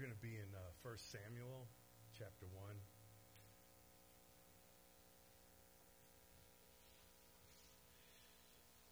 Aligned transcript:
going 0.00 0.16
to 0.16 0.24
be 0.24 0.40
in 0.40 0.48
uh, 0.56 0.64
1 0.80 0.96
Samuel 0.96 1.68
chapter 2.16 2.48
1. 2.56 2.72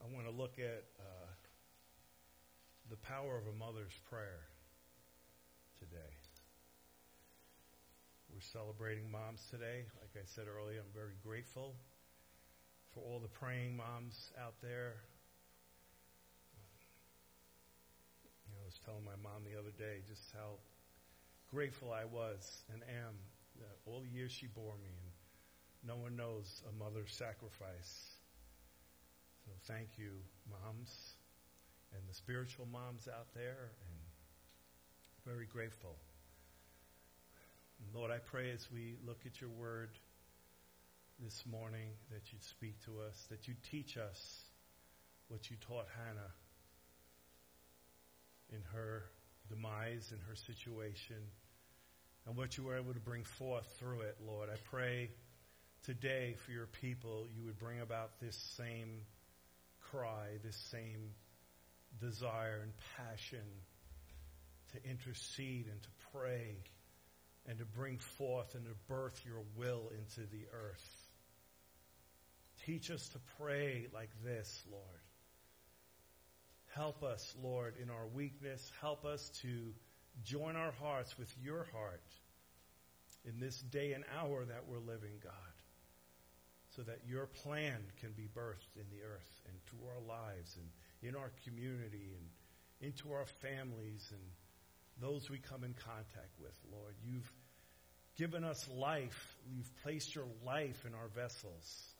I 0.04 0.12
want 0.12 0.28
to 0.28 0.34
look 0.36 0.60
at 0.60 0.84
uh, 1.00 1.32
the 2.92 3.00
power 3.00 3.40
of 3.40 3.48
a 3.48 3.56
mother's 3.56 3.96
prayer 4.12 4.52
today. 5.80 6.12
We're 8.28 8.44
celebrating 8.44 9.08
moms 9.10 9.48
today. 9.48 9.88
Like 10.04 10.12
I 10.12 10.28
said 10.28 10.44
earlier, 10.44 10.84
I'm 10.84 10.92
very 10.92 11.16
grateful 11.24 11.72
for 12.92 13.00
all 13.00 13.16
the 13.16 13.32
praying 13.32 13.80
moms 13.80 14.28
out 14.36 14.60
there. 14.60 15.00
You 18.44 18.52
know, 18.52 18.60
I 18.60 18.68
was 18.68 18.76
telling 18.84 19.08
my 19.08 19.16
mom 19.24 19.48
the 19.48 19.56
other 19.56 19.72
day 19.72 20.04
just 20.04 20.36
how 20.36 20.60
grateful 21.50 21.92
I 21.92 22.04
was 22.04 22.62
and 22.72 22.82
am 22.82 23.14
that 23.60 23.76
all 23.86 24.00
the 24.00 24.08
years 24.08 24.32
she 24.32 24.46
bore 24.46 24.76
me, 24.80 24.92
and 25.02 25.88
no 25.88 25.96
one 25.96 26.16
knows 26.16 26.62
a 26.68 26.72
mother's 26.72 27.12
sacrifice. 27.12 28.16
So 29.44 29.52
thank 29.72 29.88
you, 29.96 30.10
moms, 30.50 31.14
and 31.92 32.02
the 32.08 32.14
spiritual 32.14 32.66
moms 32.70 33.08
out 33.08 33.32
there, 33.34 33.70
and 33.80 33.98
very 35.24 35.46
grateful. 35.46 35.96
Lord, 37.94 38.10
I 38.10 38.18
pray 38.18 38.50
as 38.50 38.66
we 38.72 38.96
look 39.06 39.20
at 39.24 39.40
your 39.40 39.50
word 39.50 39.90
this 41.18 41.44
morning 41.50 41.90
that 42.10 42.32
you'd 42.32 42.44
speak 42.44 42.74
to 42.84 43.00
us, 43.08 43.26
that 43.30 43.48
you'd 43.48 43.62
teach 43.70 43.96
us 43.96 44.40
what 45.28 45.50
you 45.50 45.56
taught 45.66 45.86
Hannah 45.96 46.32
in 48.50 48.62
her 48.72 49.04
demise, 49.48 50.12
in 50.12 50.20
her 50.28 50.36
situation, 50.36 51.16
and 52.28 52.36
what 52.36 52.58
you 52.58 52.64
were 52.64 52.76
able 52.76 52.92
to 52.92 53.00
bring 53.00 53.24
forth 53.24 53.66
through 53.78 54.02
it, 54.02 54.16
Lord. 54.24 54.50
I 54.50 54.56
pray 54.70 55.10
today 55.84 56.36
for 56.44 56.52
your 56.52 56.66
people 56.66 57.26
you 57.34 57.46
would 57.46 57.58
bring 57.58 57.80
about 57.80 58.20
this 58.20 58.36
same 58.58 59.00
cry, 59.90 60.36
this 60.44 60.56
same 60.70 61.14
desire 61.98 62.60
and 62.62 62.72
passion 62.98 63.44
to 64.72 64.90
intercede 64.90 65.68
and 65.72 65.82
to 65.82 65.88
pray 66.12 66.58
and 67.46 67.58
to 67.58 67.64
bring 67.64 67.96
forth 67.96 68.54
and 68.54 68.66
to 68.66 68.74
birth 68.88 69.18
your 69.24 69.42
will 69.56 69.90
into 69.98 70.28
the 70.30 70.44
earth. 70.52 71.08
Teach 72.66 72.90
us 72.90 73.08
to 73.08 73.18
pray 73.38 73.86
like 73.94 74.10
this, 74.22 74.62
Lord. 74.70 74.84
Help 76.74 77.02
us, 77.02 77.34
Lord, 77.42 77.76
in 77.82 77.88
our 77.88 78.06
weakness. 78.06 78.70
Help 78.82 79.06
us 79.06 79.30
to 79.40 79.72
join 80.24 80.56
our 80.56 80.72
hearts 80.72 81.16
with 81.16 81.32
your 81.42 81.66
heart 81.72 82.02
in 83.24 83.40
this 83.40 83.58
day 83.58 83.92
and 83.92 84.04
hour 84.18 84.44
that 84.44 84.64
we're 84.66 84.78
living, 84.78 85.18
God, 85.22 85.32
so 86.76 86.82
that 86.82 87.00
your 87.06 87.26
plan 87.26 87.78
can 88.00 88.12
be 88.12 88.28
birthed 88.34 88.76
in 88.76 88.86
the 88.90 89.04
earth 89.04 89.42
and 89.48 89.56
through 89.64 89.88
our 89.88 90.00
lives 90.06 90.56
and 90.56 90.68
in 91.08 91.16
our 91.16 91.30
community 91.44 92.14
and 92.16 92.28
into 92.80 93.12
our 93.12 93.26
families 93.40 94.08
and 94.12 94.20
those 95.00 95.30
we 95.30 95.38
come 95.38 95.64
in 95.64 95.74
contact 95.74 96.38
with, 96.40 96.54
Lord. 96.72 96.94
You've 97.04 97.30
given 98.16 98.44
us 98.44 98.68
life. 98.68 99.36
You've 99.48 99.70
placed 99.82 100.14
your 100.14 100.26
life 100.44 100.84
in 100.86 100.94
our 100.94 101.08
vessels. 101.08 101.94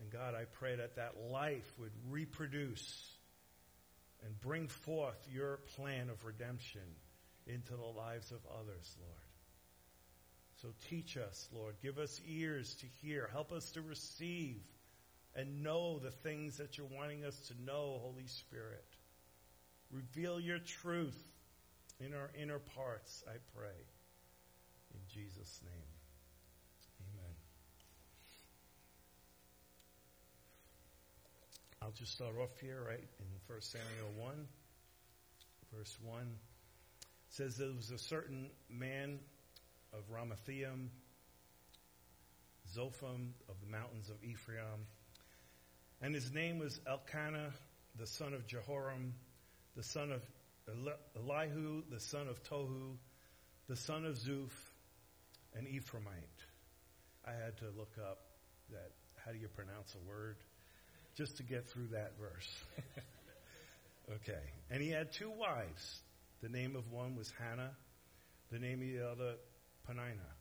And 0.00 0.10
God, 0.10 0.34
I 0.34 0.44
pray 0.44 0.76
that 0.76 0.96
that 0.96 1.14
life 1.30 1.70
would 1.78 1.92
reproduce 2.08 3.10
and 4.24 4.40
bring 4.40 4.68
forth 4.68 5.26
your 5.30 5.58
plan 5.76 6.08
of 6.10 6.24
redemption 6.24 6.82
into 7.46 7.72
the 7.72 7.98
lives 7.98 8.30
of 8.30 8.38
others, 8.58 8.96
Lord. 9.00 9.29
So 10.60 10.68
teach 10.90 11.16
us, 11.16 11.48
Lord. 11.54 11.74
Give 11.82 11.98
us 11.98 12.20
ears 12.28 12.74
to 12.80 12.86
hear. 13.00 13.28
Help 13.32 13.50
us 13.50 13.70
to 13.72 13.80
receive 13.80 14.60
and 15.34 15.62
know 15.62 15.98
the 15.98 16.10
things 16.10 16.58
that 16.58 16.76
you're 16.76 16.86
wanting 16.86 17.24
us 17.24 17.38
to 17.48 17.54
know, 17.64 17.98
Holy 18.02 18.26
Spirit. 18.26 18.84
Reveal 19.90 20.38
your 20.38 20.58
truth 20.58 21.16
in 21.98 22.12
our 22.12 22.30
inner 22.38 22.58
parts, 22.58 23.24
I 23.26 23.36
pray. 23.56 23.68
In 24.92 25.00
Jesus' 25.08 25.60
name. 25.64 25.90
Amen. 27.14 27.34
I'll 31.80 31.92
just 31.92 32.12
start 32.12 32.34
off 32.38 32.58
here, 32.60 32.82
right, 32.86 32.98
in 32.98 33.26
1 33.46 33.60
Samuel 33.62 34.12
1, 34.16 34.46
verse 35.74 35.96
1. 36.02 36.20
It 36.20 36.26
says 37.30 37.56
there 37.56 37.68
was 37.68 37.90
a 37.90 37.98
certain 37.98 38.50
man 38.68 39.20
of 39.92 40.02
Ramathaim, 40.10 40.88
Zophim 42.74 43.30
of 43.48 43.60
the 43.60 43.70
mountains 43.70 44.08
of 44.10 44.22
Ephraim, 44.22 44.86
and 46.02 46.14
his 46.14 46.32
name 46.32 46.58
was 46.58 46.80
Elkanah, 46.86 47.52
the 47.98 48.06
son 48.06 48.32
of 48.32 48.46
Jeroham, 48.46 49.12
the 49.76 49.82
son 49.82 50.12
of 50.12 50.22
Elihu, 51.16 51.82
the 51.90 52.00
son 52.00 52.28
of 52.28 52.42
Tohu, 52.44 52.96
the 53.68 53.76
son 53.76 54.04
of 54.04 54.16
Zuph, 54.16 54.50
an 55.54 55.66
Ephraimite. 55.66 56.44
I 57.26 57.32
had 57.32 57.58
to 57.58 57.66
look 57.76 57.92
up 58.00 58.18
that, 58.70 58.90
how 59.24 59.32
do 59.32 59.38
you 59.38 59.48
pronounce 59.48 59.94
a 59.94 60.08
word? 60.08 60.36
Just 61.16 61.36
to 61.38 61.42
get 61.42 61.68
through 61.68 61.88
that 61.88 62.12
verse. 62.18 62.64
okay. 64.14 64.40
And 64.70 64.82
he 64.82 64.90
had 64.90 65.12
two 65.12 65.30
wives. 65.30 66.00
The 66.40 66.48
name 66.48 66.76
of 66.76 66.90
one 66.90 67.16
was 67.16 67.32
Hannah. 67.38 67.72
The 68.50 68.58
name 68.58 68.80
of 68.80 68.88
the 68.88 69.10
other, 69.10 69.34
Peninnah. 69.86 70.34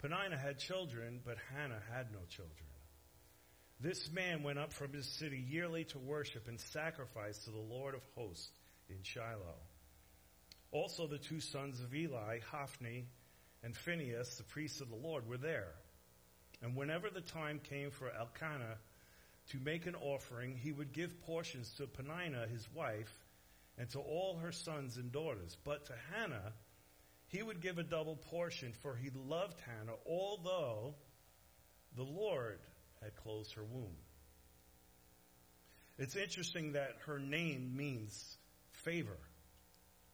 Peninnah 0.00 0.38
had 0.38 0.58
children, 0.58 1.20
but 1.24 1.36
Hannah 1.52 1.82
had 1.92 2.12
no 2.12 2.20
children. 2.28 2.68
This 3.80 4.10
man 4.10 4.42
went 4.42 4.58
up 4.58 4.72
from 4.72 4.92
his 4.92 5.06
city 5.06 5.44
yearly 5.48 5.84
to 5.84 5.98
worship 5.98 6.48
and 6.48 6.58
sacrifice 6.58 7.38
to 7.44 7.50
the 7.50 7.58
Lord 7.58 7.94
of 7.94 8.02
hosts 8.16 8.50
in 8.88 9.02
Shiloh. 9.02 9.60
Also, 10.72 11.06
the 11.06 11.18
two 11.18 11.40
sons 11.40 11.80
of 11.80 11.94
Eli, 11.94 12.40
Hophni 12.50 13.06
and 13.62 13.76
Phinehas, 13.76 14.36
the 14.36 14.44
priests 14.44 14.80
of 14.80 14.88
the 14.88 14.96
Lord, 14.96 15.28
were 15.28 15.38
there. 15.38 15.74
And 16.60 16.76
whenever 16.76 17.08
the 17.08 17.20
time 17.20 17.60
came 17.60 17.90
for 17.90 18.10
Elkanah 18.10 18.78
to 19.50 19.58
make 19.58 19.86
an 19.86 19.94
offering, 19.94 20.56
he 20.56 20.72
would 20.72 20.92
give 20.92 21.20
portions 21.22 21.72
to 21.78 21.86
Peninnah, 21.86 22.48
his 22.48 22.68
wife, 22.74 23.12
and 23.78 23.88
to 23.90 24.00
all 24.00 24.38
her 24.38 24.52
sons 24.52 24.96
and 24.96 25.12
daughters. 25.12 25.56
But 25.64 25.86
to 25.86 25.94
Hannah, 26.12 26.52
he 27.28 27.42
would 27.42 27.60
give 27.60 27.78
a 27.78 27.82
double 27.82 28.16
portion, 28.16 28.72
for 28.82 28.96
he 28.96 29.10
loved 29.14 29.58
Hannah, 29.60 29.98
although 30.06 30.94
the 31.96 32.02
Lord 32.02 32.58
had 33.02 33.14
closed 33.16 33.52
her 33.54 33.64
womb. 33.64 33.96
It's 35.98 36.16
interesting 36.16 36.72
that 36.72 36.92
her 37.06 37.18
name 37.18 37.76
means 37.76 38.36
favor. 38.70 39.18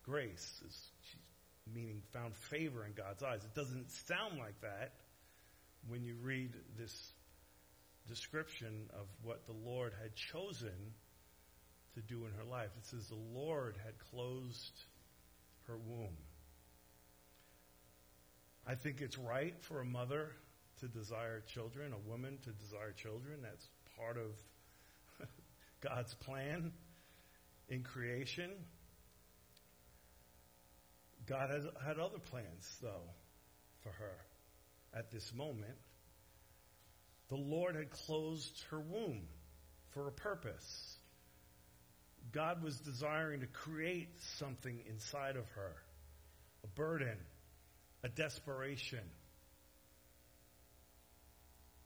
Grace 0.02 0.62
is 0.66 0.90
meaning 1.72 2.02
found 2.12 2.34
favor 2.34 2.84
in 2.84 2.92
God's 2.92 3.22
eyes. 3.22 3.40
It 3.44 3.54
doesn't 3.54 3.90
sound 3.90 4.38
like 4.38 4.60
that 4.62 4.92
when 5.88 6.02
you 6.02 6.16
read 6.22 6.52
this 6.78 7.12
description 8.08 8.90
of 8.92 9.06
what 9.22 9.46
the 9.46 9.52
Lord 9.52 9.92
had 10.02 10.14
chosen 10.14 10.94
to 11.94 12.00
do 12.00 12.26
in 12.26 12.32
her 12.32 12.44
life. 12.44 12.70
It 12.76 12.86
says 12.86 13.08
the 13.08 13.38
Lord 13.38 13.76
had 13.84 13.94
closed 14.10 14.84
her 15.68 15.76
womb. 15.76 16.16
I 18.66 18.74
think 18.74 19.00
it's 19.00 19.18
right 19.18 19.54
for 19.62 19.80
a 19.80 19.84
mother 19.84 20.30
to 20.80 20.88
desire 20.88 21.42
children, 21.52 21.92
a 21.92 22.10
woman 22.10 22.38
to 22.44 22.50
desire 22.50 22.92
children. 22.92 23.40
That's 23.42 23.68
part 23.98 24.16
of 24.16 25.28
God's 25.80 26.14
plan 26.14 26.72
in 27.68 27.82
creation. 27.82 28.50
God 31.26 31.50
has 31.50 31.64
had 31.86 31.98
other 31.98 32.18
plans, 32.18 32.76
though, 32.82 33.10
for 33.82 33.90
her 33.90 34.16
at 34.98 35.10
this 35.10 35.32
moment. 35.34 35.76
The 37.28 37.36
Lord 37.36 37.76
had 37.76 37.90
closed 37.90 38.62
her 38.70 38.80
womb 38.80 39.22
for 39.92 40.08
a 40.08 40.12
purpose. 40.12 40.96
God 42.32 42.62
was 42.62 42.78
desiring 42.80 43.40
to 43.40 43.46
create 43.46 44.08
something 44.38 44.80
inside 44.88 45.36
of 45.36 45.46
her 45.54 45.74
a 46.64 46.66
burden, 46.68 47.18
a 48.04 48.08
desperation. 48.08 49.00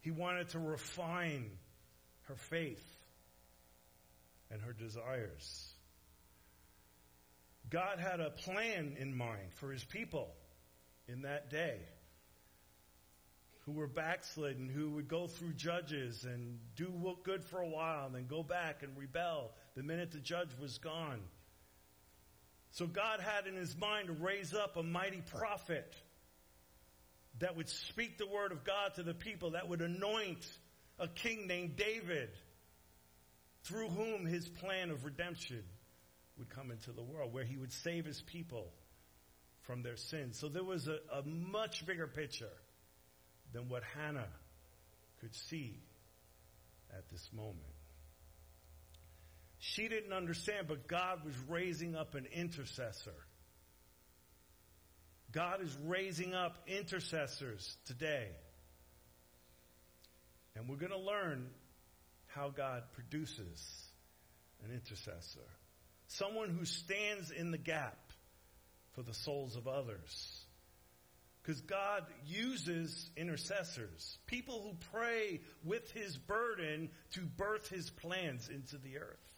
He 0.00 0.10
wanted 0.10 0.48
to 0.50 0.58
refine 0.58 1.48
her 2.22 2.34
faith 2.34 2.84
and 4.50 4.60
her 4.60 4.72
desires. 4.72 5.72
God 7.70 8.00
had 8.00 8.18
a 8.18 8.30
plan 8.30 8.96
in 8.98 9.16
mind 9.16 9.52
for 9.54 9.70
his 9.70 9.84
people 9.84 10.34
in 11.06 11.22
that 11.22 11.50
day 11.50 11.78
who 13.64 13.72
were 13.72 13.86
backslidden, 13.86 14.68
who 14.68 14.90
would 14.92 15.08
go 15.08 15.28
through 15.28 15.52
judges 15.52 16.24
and 16.24 16.58
do 16.74 17.16
good 17.22 17.44
for 17.44 17.60
a 17.60 17.68
while 17.68 18.06
and 18.06 18.14
then 18.14 18.26
go 18.26 18.42
back 18.42 18.82
and 18.82 18.96
rebel 18.96 19.52
the 19.76 19.82
minute 19.82 20.10
the 20.10 20.18
judge 20.18 20.48
was 20.60 20.78
gone. 20.78 21.20
So 22.70 22.86
God 22.86 23.20
had 23.20 23.46
in 23.46 23.54
his 23.54 23.76
mind 23.76 24.08
to 24.08 24.14
raise 24.14 24.52
up 24.52 24.76
a 24.76 24.82
mighty 24.82 25.22
prophet 25.36 25.94
that 27.40 27.56
would 27.56 27.68
speak 27.68 28.18
the 28.18 28.26
word 28.26 28.52
of 28.52 28.64
God 28.64 28.94
to 28.96 29.02
the 29.02 29.14
people, 29.14 29.52
that 29.52 29.68
would 29.68 29.80
anoint 29.80 30.44
a 30.98 31.08
king 31.08 31.46
named 31.46 31.76
David, 31.76 32.30
through 33.64 33.88
whom 33.88 34.26
his 34.26 34.48
plan 34.48 34.90
of 34.90 35.04
redemption 35.04 35.62
would 36.38 36.48
come 36.48 36.70
into 36.70 36.92
the 36.92 37.02
world, 37.02 37.32
where 37.32 37.44
he 37.44 37.56
would 37.56 37.72
save 37.72 38.04
his 38.04 38.22
people 38.22 38.72
from 39.62 39.82
their 39.82 39.96
sins. 39.96 40.38
So 40.38 40.48
there 40.48 40.64
was 40.64 40.88
a, 40.88 40.98
a 41.12 41.22
much 41.22 41.84
bigger 41.86 42.06
picture 42.06 42.46
than 43.52 43.68
what 43.68 43.82
Hannah 43.96 44.28
could 45.20 45.34
see 45.34 45.82
at 46.96 47.08
this 47.10 47.30
moment. 47.32 47.58
She 49.58 49.88
didn't 49.88 50.12
understand, 50.12 50.68
but 50.68 50.86
God 50.86 51.24
was 51.24 51.34
raising 51.48 51.96
up 51.96 52.14
an 52.14 52.26
intercessor. 52.32 53.14
God 55.32 55.62
is 55.62 55.76
raising 55.84 56.34
up 56.34 56.56
intercessors 56.66 57.76
today. 57.86 58.28
And 60.56 60.68
we're 60.68 60.76
going 60.76 60.92
to 60.92 60.98
learn 60.98 61.46
how 62.28 62.50
God 62.50 62.82
produces 62.94 63.88
an 64.64 64.72
intercessor. 64.72 65.46
Someone 66.08 66.50
who 66.50 66.64
stands 66.64 67.30
in 67.30 67.50
the 67.50 67.58
gap 67.58 67.98
for 68.92 69.02
the 69.02 69.14
souls 69.14 69.56
of 69.56 69.68
others. 69.68 70.44
Because 71.42 71.60
God 71.62 72.04
uses 72.26 73.10
intercessors, 73.16 74.18
people 74.26 74.60
who 74.62 74.76
pray 74.92 75.40
with 75.64 75.90
his 75.92 76.16
burden 76.16 76.90
to 77.12 77.20
birth 77.20 77.68
his 77.68 77.88
plans 77.88 78.48
into 78.48 78.76
the 78.76 78.98
earth. 78.98 79.37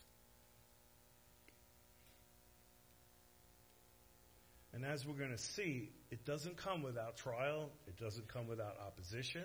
And 4.81 4.91
as 4.91 5.05
we're 5.05 5.12
going 5.12 5.31
to 5.31 5.37
see, 5.37 5.91
it 6.11 6.25
doesn't 6.25 6.56
come 6.56 6.82
without 6.82 7.19
trial, 7.19 7.69
it 7.87 7.99
doesn't 7.99 8.29
come 8.29 8.47
without 8.49 8.79
opposition. 8.81 9.44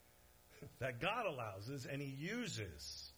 that 0.80 1.00
God 1.00 1.24
allows 1.24 1.70
us 1.70 1.86
and 1.88 2.02
He 2.02 2.08
uses 2.08 3.12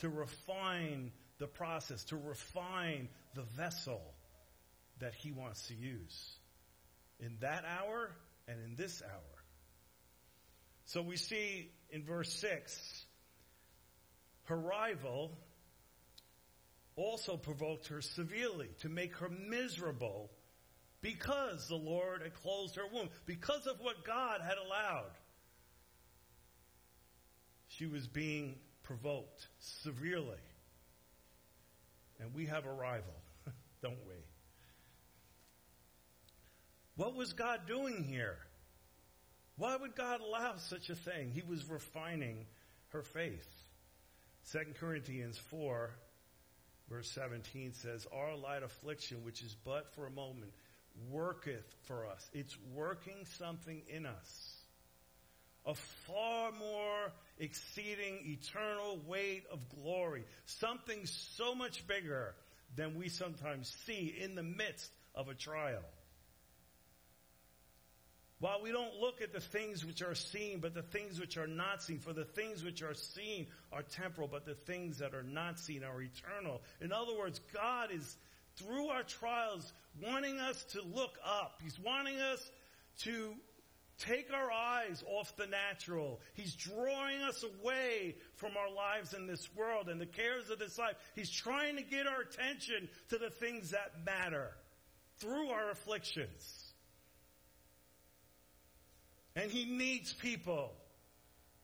to 0.00 0.10
refine 0.10 1.10
the 1.38 1.46
process, 1.46 2.04
to 2.04 2.16
refine 2.16 3.08
the 3.34 3.44
vessel 3.56 4.02
that 4.98 5.14
He 5.14 5.32
wants 5.32 5.68
to 5.68 5.74
use 5.74 6.36
in 7.18 7.38
that 7.40 7.64
hour 7.64 8.10
and 8.46 8.58
in 8.62 8.76
this 8.76 9.02
hour. 9.02 9.42
So 10.84 11.00
we 11.00 11.16
see 11.16 11.70
in 11.88 12.04
verse 12.04 12.30
6 12.30 13.06
her 14.48 14.56
rival 14.58 15.30
also 16.94 17.38
provoked 17.38 17.86
her 17.86 18.02
severely 18.02 18.68
to 18.80 18.90
make 18.90 19.16
her 19.16 19.30
miserable 19.30 20.30
because 21.04 21.68
the 21.68 21.76
Lord 21.76 22.22
had 22.22 22.32
closed 22.32 22.76
her 22.76 22.86
womb, 22.90 23.10
because 23.26 23.66
of 23.66 23.78
what 23.78 24.06
God 24.06 24.40
had 24.40 24.56
allowed. 24.56 25.10
She 27.68 27.84
was 27.84 28.06
being 28.06 28.54
provoked 28.82 29.46
severely. 29.58 30.40
And 32.18 32.32
we 32.34 32.46
have 32.46 32.64
a 32.64 32.72
rival, 32.72 33.12
don't 33.82 33.98
we? 34.08 34.14
What 36.96 37.14
was 37.14 37.34
God 37.34 37.66
doing 37.66 38.02
here? 38.02 38.38
Why 39.58 39.76
would 39.76 39.94
God 39.94 40.22
allow 40.22 40.56
such 40.56 40.88
a 40.88 40.94
thing? 40.94 41.32
He 41.34 41.42
was 41.46 41.68
refining 41.68 42.46
her 42.88 43.02
faith. 43.02 43.46
2 44.52 44.58
Corinthians 44.80 45.36
4, 45.36 45.90
verse 46.88 47.10
17 47.10 47.74
says, 47.74 48.06
Our 48.10 48.34
light 48.36 48.62
affliction, 48.62 49.18
which 49.22 49.42
is 49.42 49.54
but 49.66 49.94
for 49.94 50.06
a 50.06 50.10
moment, 50.10 50.52
worketh 51.10 51.64
for 51.82 52.06
us. 52.06 52.28
It's 52.32 52.56
working 52.74 53.26
something 53.38 53.82
in 53.88 54.06
us. 54.06 54.56
A 55.66 55.74
far 55.74 56.52
more 56.52 57.12
exceeding 57.38 58.18
eternal 58.24 58.98
weight 59.06 59.44
of 59.50 59.60
glory. 59.82 60.24
Something 60.44 61.06
so 61.06 61.54
much 61.54 61.86
bigger 61.86 62.34
than 62.76 62.96
we 62.96 63.08
sometimes 63.08 63.74
see 63.86 64.14
in 64.20 64.34
the 64.34 64.42
midst 64.42 64.90
of 65.14 65.28
a 65.28 65.34
trial. 65.34 65.84
While 68.40 68.60
we 68.62 68.72
don't 68.72 69.00
look 69.00 69.22
at 69.22 69.32
the 69.32 69.40
things 69.40 69.86
which 69.86 70.02
are 70.02 70.14
seen, 70.14 70.58
but 70.58 70.74
the 70.74 70.82
things 70.82 71.18
which 71.18 71.38
are 71.38 71.46
not 71.46 71.82
seen, 71.82 71.98
for 71.98 72.12
the 72.12 72.26
things 72.26 72.62
which 72.62 72.82
are 72.82 72.92
seen 72.92 73.46
are 73.72 73.82
temporal, 73.82 74.28
but 74.28 74.44
the 74.44 74.54
things 74.54 74.98
that 74.98 75.14
are 75.14 75.22
not 75.22 75.58
seen 75.58 75.82
are 75.82 76.02
eternal. 76.02 76.60
In 76.82 76.92
other 76.92 77.16
words, 77.16 77.40
God 77.54 77.90
is 77.90 78.16
through 78.56 78.88
our 78.88 79.02
trials 79.02 79.72
wanting 80.02 80.38
us 80.38 80.62
to 80.72 80.82
look 80.82 81.18
up. 81.24 81.60
He's 81.62 81.78
wanting 81.78 82.20
us 82.20 82.50
to 83.02 83.34
take 83.98 84.32
our 84.32 84.50
eyes 84.50 85.02
off 85.06 85.36
the 85.36 85.46
natural. 85.46 86.20
He's 86.34 86.54
drawing 86.54 87.22
us 87.22 87.44
away 87.44 88.16
from 88.36 88.52
our 88.56 88.72
lives 88.72 89.14
in 89.14 89.26
this 89.26 89.48
world 89.54 89.88
and 89.88 90.00
the 90.00 90.06
cares 90.06 90.50
of 90.50 90.58
this 90.58 90.78
life. 90.78 90.96
He's 91.14 91.30
trying 91.30 91.76
to 91.76 91.82
get 91.82 92.06
our 92.06 92.22
attention 92.22 92.88
to 93.10 93.18
the 93.18 93.30
things 93.30 93.70
that 93.70 94.04
matter 94.04 94.50
through 95.18 95.50
our 95.50 95.70
afflictions. 95.70 96.72
And 99.36 99.50
he 99.50 99.64
needs 99.64 100.12
people 100.12 100.72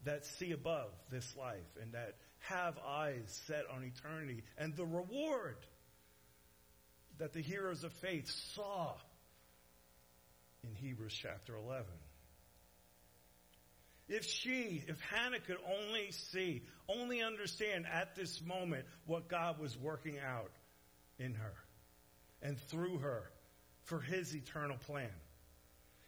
that 0.04 0.24
see 0.24 0.52
above 0.52 0.90
this 1.10 1.36
life 1.36 1.76
and 1.80 1.92
that 1.92 2.16
have 2.40 2.78
eyes 2.86 3.42
set 3.46 3.64
on 3.74 3.84
eternity 3.84 4.42
and 4.56 4.74
the 4.74 4.84
reward 4.84 5.56
that 7.20 7.34
the 7.34 7.42
heroes 7.42 7.84
of 7.84 7.92
faith 7.92 8.28
saw 8.54 8.94
in 10.64 10.74
Hebrews 10.74 11.12
chapter 11.14 11.54
11. 11.54 11.84
If 14.08 14.24
she, 14.24 14.82
if 14.88 14.98
Hannah 15.00 15.38
could 15.38 15.58
only 15.64 16.10
see, 16.10 16.62
only 16.88 17.22
understand 17.22 17.84
at 17.86 18.16
this 18.16 18.42
moment 18.42 18.86
what 19.06 19.28
God 19.28 19.60
was 19.60 19.78
working 19.78 20.18
out 20.18 20.50
in 21.18 21.34
her 21.34 21.54
and 22.42 22.58
through 22.58 22.98
her 22.98 23.30
for 23.84 24.00
his 24.00 24.34
eternal 24.34 24.78
plan. 24.78 25.12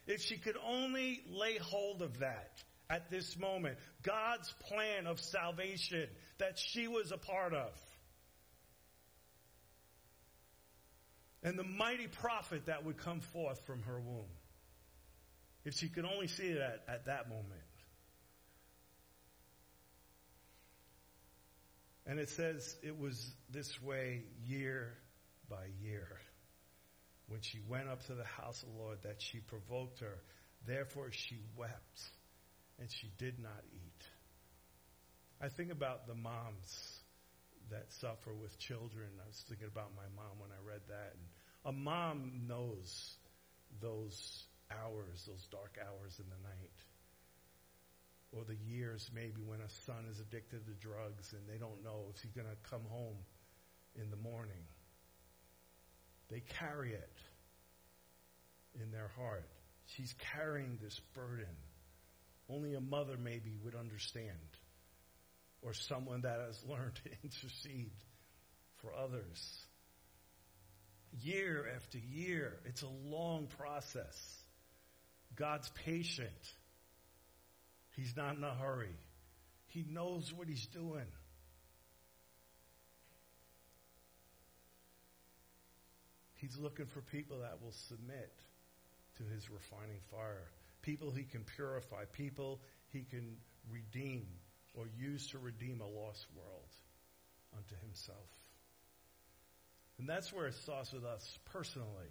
If 0.07 0.21
she 0.21 0.37
could 0.37 0.57
only 0.67 1.23
lay 1.29 1.57
hold 1.59 2.01
of 2.01 2.19
that 2.19 2.51
at 2.89 3.09
this 3.09 3.37
moment, 3.37 3.77
God's 4.01 4.51
plan 4.67 5.05
of 5.05 5.21
salvation 5.21 6.07
that 6.39 6.57
she 6.57 6.87
was 6.87 7.11
a 7.11 7.17
part 7.17 7.53
of. 7.53 7.71
And 11.43 11.59
the 11.59 11.63
mighty 11.63 12.07
prophet 12.07 12.67
that 12.67 12.85
would 12.85 12.97
come 12.97 13.19
forth 13.19 13.65
from 13.65 13.83
her 13.83 13.99
womb. 13.99 14.25
If 15.65 15.75
she 15.75 15.89
could 15.89 16.05
only 16.05 16.27
see 16.27 16.53
that 16.53 16.83
at 16.87 17.05
that 17.05 17.29
moment. 17.29 17.61
And 22.05 22.19
it 22.19 22.29
says 22.29 22.75
it 22.83 22.99
was 22.99 23.33
this 23.49 23.81
way 23.81 24.23
year 24.45 24.93
by 25.49 25.67
year. 25.81 26.07
When 27.27 27.39
she 27.41 27.59
went 27.69 27.87
up 27.87 28.05
to 28.07 28.13
the 28.13 28.25
house 28.25 28.61
of 28.61 28.69
the 28.69 28.81
Lord, 28.81 28.99
that 29.03 29.21
she 29.21 29.39
provoked 29.39 30.01
her. 30.01 30.19
Therefore 30.65 31.11
she 31.11 31.39
wept, 31.57 32.01
and 32.79 32.89
she 32.91 33.09
did 33.17 33.39
not 33.39 33.63
eat. 33.73 34.03
I 35.41 35.49
think 35.49 35.71
about 35.71 36.07
the 36.07 36.15
moms 36.15 36.99
that 37.69 37.91
suffer 37.93 38.33
with 38.33 38.59
children. 38.59 39.07
I 39.23 39.27
was 39.27 39.43
thinking 39.47 39.67
about 39.67 39.91
my 39.95 40.07
mom 40.15 40.39
when 40.39 40.51
I 40.51 40.61
read 40.67 40.81
that. 40.87 41.15
And 41.15 41.23
a 41.65 41.71
mom 41.71 42.43
knows 42.47 43.15
those 43.81 44.43
hours, 44.71 45.25
those 45.27 45.47
dark 45.51 45.77
hours 45.79 46.19
in 46.19 46.25
the 46.25 46.47
night. 46.47 46.71
Or 48.31 48.43
the 48.43 48.57
years 48.71 49.09
maybe 49.13 49.43
when 49.45 49.59
a 49.59 49.69
son 49.85 50.05
is 50.11 50.19
addicted 50.19 50.65
to 50.65 50.73
drugs 50.73 51.33
and 51.33 51.41
they 51.47 51.57
don't 51.57 51.83
know 51.83 52.05
if 52.13 52.21
he's 52.21 52.31
going 52.31 52.47
to 52.47 52.69
come 52.69 52.81
home 52.89 53.17
in 53.95 54.09
the 54.09 54.17
morning. 54.17 54.65
They 56.29 56.41
carry 56.59 56.93
it 56.93 57.17
in 58.81 58.91
their 58.91 59.11
heart. 59.15 59.47
She's 59.95 60.13
carrying 60.33 60.79
this 60.81 60.99
burden. 61.13 61.55
Only 62.49 62.73
a 62.73 62.81
mother 62.81 63.17
maybe 63.21 63.55
would 63.63 63.75
understand 63.75 64.29
or 65.61 65.73
someone 65.73 66.21
that 66.21 66.39
has 66.39 66.61
learned 66.69 66.95
to 67.03 67.11
intercede 67.23 67.91
for 68.81 68.93
others. 68.93 69.65
Year 71.21 71.65
after 71.75 71.97
year, 71.97 72.53
it's 72.65 72.81
a 72.81 72.89
long 73.05 73.47
process. 73.57 74.17
God's 75.35 75.69
patient. 75.85 76.29
He's 77.95 78.15
not 78.17 78.35
in 78.35 78.43
a 78.43 78.53
hurry. 78.53 78.95
He 79.67 79.85
knows 79.89 80.33
what 80.33 80.47
he's 80.47 80.65
doing. 80.67 81.05
He's 86.35 86.57
looking 86.57 86.87
for 86.87 87.01
people 87.01 87.39
that 87.39 87.61
will 87.61 87.71
submit 87.87 88.31
to 89.17 89.23
his 89.33 89.49
refining 89.49 90.01
fire. 90.11 90.49
People 90.81 91.11
he 91.11 91.23
can 91.23 91.45
purify. 91.55 92.03
People 92.11 92.59
he 92.91 93.03
can 93.09 93.37
redeem 93.71 94.27
or 94.73 94.85
use 94.99 95.27
to 95.29 95.39
redeem 95.39 95.79
a 95.79 95.87
lost 95.87 96.25
world 96.35 96.69
unto 97.55 97.75
himself. 97.85 98.27
And 99.99 100.07
that's 100.07 100.33
where 100.33 100.47
it 100.47 100.55
starts 100.55 100.91
with 100.91 101.05
us 101.05 101.37
personally. 101.45 102.09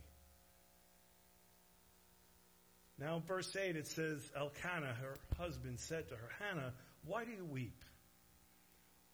Now, 2.99 3.17
in 3.17 3.23
verse 3.23 3.55
8, 3.57 3.77
it 3.77 3.89
says, 3.89 4.21
Elkanah, 4.37 4.95
her 5.01 5.17
husband, 5.37 5.81
said 5.81 6.09
to 6.09 6.15
her, 6.15 6.29
Hannah, 6.39 6.73
why 7.05 7.25
do 7.25 7.33
you 7.33 7.45
weep? 7.45 7.83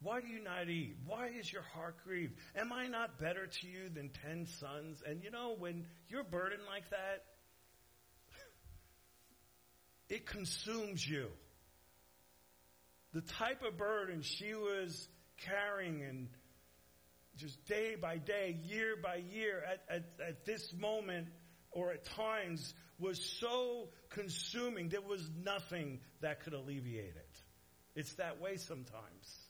Why 0.01 0.21
do 0.21 0.29
you 0.29 0.43
not 0.43 0.69
eat? 0.69 0.97
Why 1.07 1.29
is 1.29 1.53
your 1.53 1.63
heart 1.63 1.97
grieved? 2.05 2.35
Am 2.55 2.73
I 2.73 2.87
not 2.87 3.19
better 3.19 3.47
to 3.47 3.67
you 3.67 3.89
than 3.93 4.11
ten 4.25 4.47
sons? 4.61 5.03
And 5.05 5.25
you 5.25 5.31
know, 5.31 5.57
when 5.59 5.87
you're 6.09 6.23
burdened 6.23 6.63
like 6.69 6.89
that, 6.91 7.25
it 10.15 10.27
consumes 10.27 11.07
you. 11.07 11.29
The 13.13 13.23
type 13.23 13.63
of 13.67 13.77
burden 13.77 14.23
she 14.23 14.55
was 14.55 15.09
carrying 15.39 16.03
and 16.03 16.29
just 17.39 17.65
day 17.67 17.97
by 18.01 18.19
day, 18.19 18.59
year 18.65 18.97
by 19.03 19.17
year, 19.17 19.63
at, 19.67 19.83
at, 19.89 20.05
at 20.27 20.45
this 20.45 20.75
moment 20.79 21.29
or 21.71 21.93
at 21.93 22.05
times 22.05 22.75
was 22.99 23.21
so 23.41 23.89
consuming, 24.11 24.89
there 24.89 25.01
was 25.01 25.31
nothing 25.45 26.01
that 26.21 26.41
could 26.41 26.53
alleviate 26.53 27.15
it. 27.17 27.43
It's 27.95 28.15
that 28.15 28.41
way 28.41 28.57
sometimes. 28.57 29.49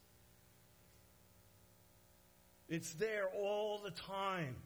It's 2.69 2.93
there 2.95 3.29
all 3.35 3.81
the 3.83 3.91
time. 3.91 4.57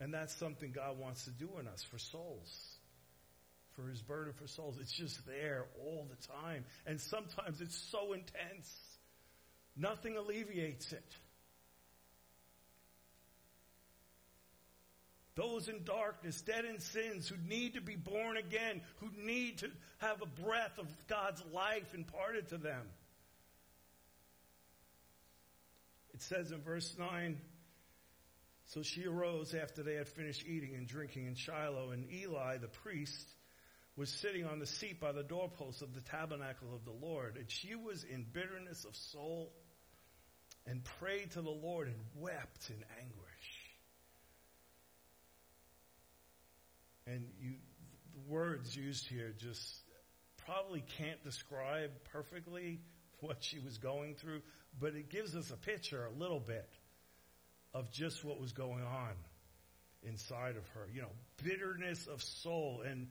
And 0.00 0.12
that's 0.12 0.34
something 0.34 0.72
God 0.72 0.98
wants 0.98 1.24
to 1.24 1.30
do 1.30 1.48
in 1.60 1.68
us 1.68 1.82
for 1.82 1.98
souls. 1.98 2.78
For 3.70 3.88
his 3.88 4.02
burden 4.02 4.34
for 4.34 4.46
souls. 4.46 4.76
It's 4.80 4.92
just 4.92 5.24
there 5.26 5.66
all 5.82 6.06
the 6.10 6.26
time. 6.26 6.64
And 6.86 7.00
sometimes 7.00 7.60
it's 7.60 7.76
so 7.90 8.12
intense. 8.12 8.74
Nothing 9.76 10.16
alleviates 10.16 10.92
it. 10.92 11.16
Those 15.34 15.68
in 15.68 15.84
darkness, 15.84 16.42
dead 16.42 16.64
in 16.64 16.78
sins, 16.78 17.28
who 17.28 17.36
need 17.48 17.74
to 17.74 17.80
be 17.80 17.96
born 17.96 18.36
again, 18.36 18.82
who 18.96 19.08
need 19.24 19.58
to 19.58 19.70
have 19.98 20.20
a 20.20 20.42
breath 20.42 20.78
of 20.78 20.86
God's 21.08 21.42
life 21.52 21.94
imparted 21.94 22.48
to 22.48 22.58
them. 22.58 22.86
It 26.12 26.20
says 26.20 26.52
in 26.52 26.60
verse 26.60 26.94
9, 26.98 27.40
so 28.66 28.82
she 28.82 29.06
arose 29.06 29.54
after 29.54 29.82
they 29.82 29.94
had 29.94 30.08
finished 30.08 30.44
eating 30.46 30.74
and 30.74 30.86
drinking 30.86 31.26
in 31.26 31.34
Shiloh, 31.34 31.90
and 31.90 32.10
Eli, 32.12 32.58
the 32.58 32.68
priest, 32.68 33.26
was 33.96 34.08
sitting 34.08 34.46
on 34.46 34.58
the 34.58 34.66
seat 34.66 35.00
by 35.00 35.12
the 35.12 35.22
doorpost 35.22 35.82
of 35.82 35.94
the 35.94 36.00
tabernacle 36.00 36.74
of 36.74 36.84
the 36.84 37.06
Lord, 37.06 37.36
and 37.36 37.50
she 37.50 37.74
was 37.74 38.04
in 38.04 38.24
bitterness 38.32 38.84
of 38.84 38.96
soul 38.96 39.52
and 40.66 40.82
prayed 40.98 41.32
to 41.32 41.42
the 41.42 41.50
Lord 41.50 41.88
and 41.88 42.00
wept 42.16 42.70
in 42.70 42.82
anguish. 43.00 43.21
And 47.12 47.26
you, 47.40 47.54
the 48.14 48.32
words 48.32 48.74
used 48.74 49.06
here 49.06 49.34
just 49.36 49.60
probably 50.46 50.82
can't 50.98 51.22
describe 51.22 51.90
perfectly 52.12 52.80
what 53.20 53.38
she 53.40 53.58
was 53.58 53.78
going 53.78 54.14
through, 54.14 54.40
but 54.80 54.94
it 54.94 55.10
gives 55.10 55.36
us 55.36 55.50
a 55.50 55.56
picture 55.56 56.04
a 56.06 56.18
little 56.18 56.40
bit 56.40 56.68
of 57.74 57.90
just 57.90 58.24
what 58.24 58.40
was 58.40 58.52
going 58.52 58.82
on 58.82 59.12
inside 60.02 60.56
of 60.56 60.66
her. 60.70 60.88
You 60.92 61.02
know, 61.02 61.12
bitterness 61.42 62.06
of 62.06 62.22
soul. 62.22 62.82
And 62.86 63.08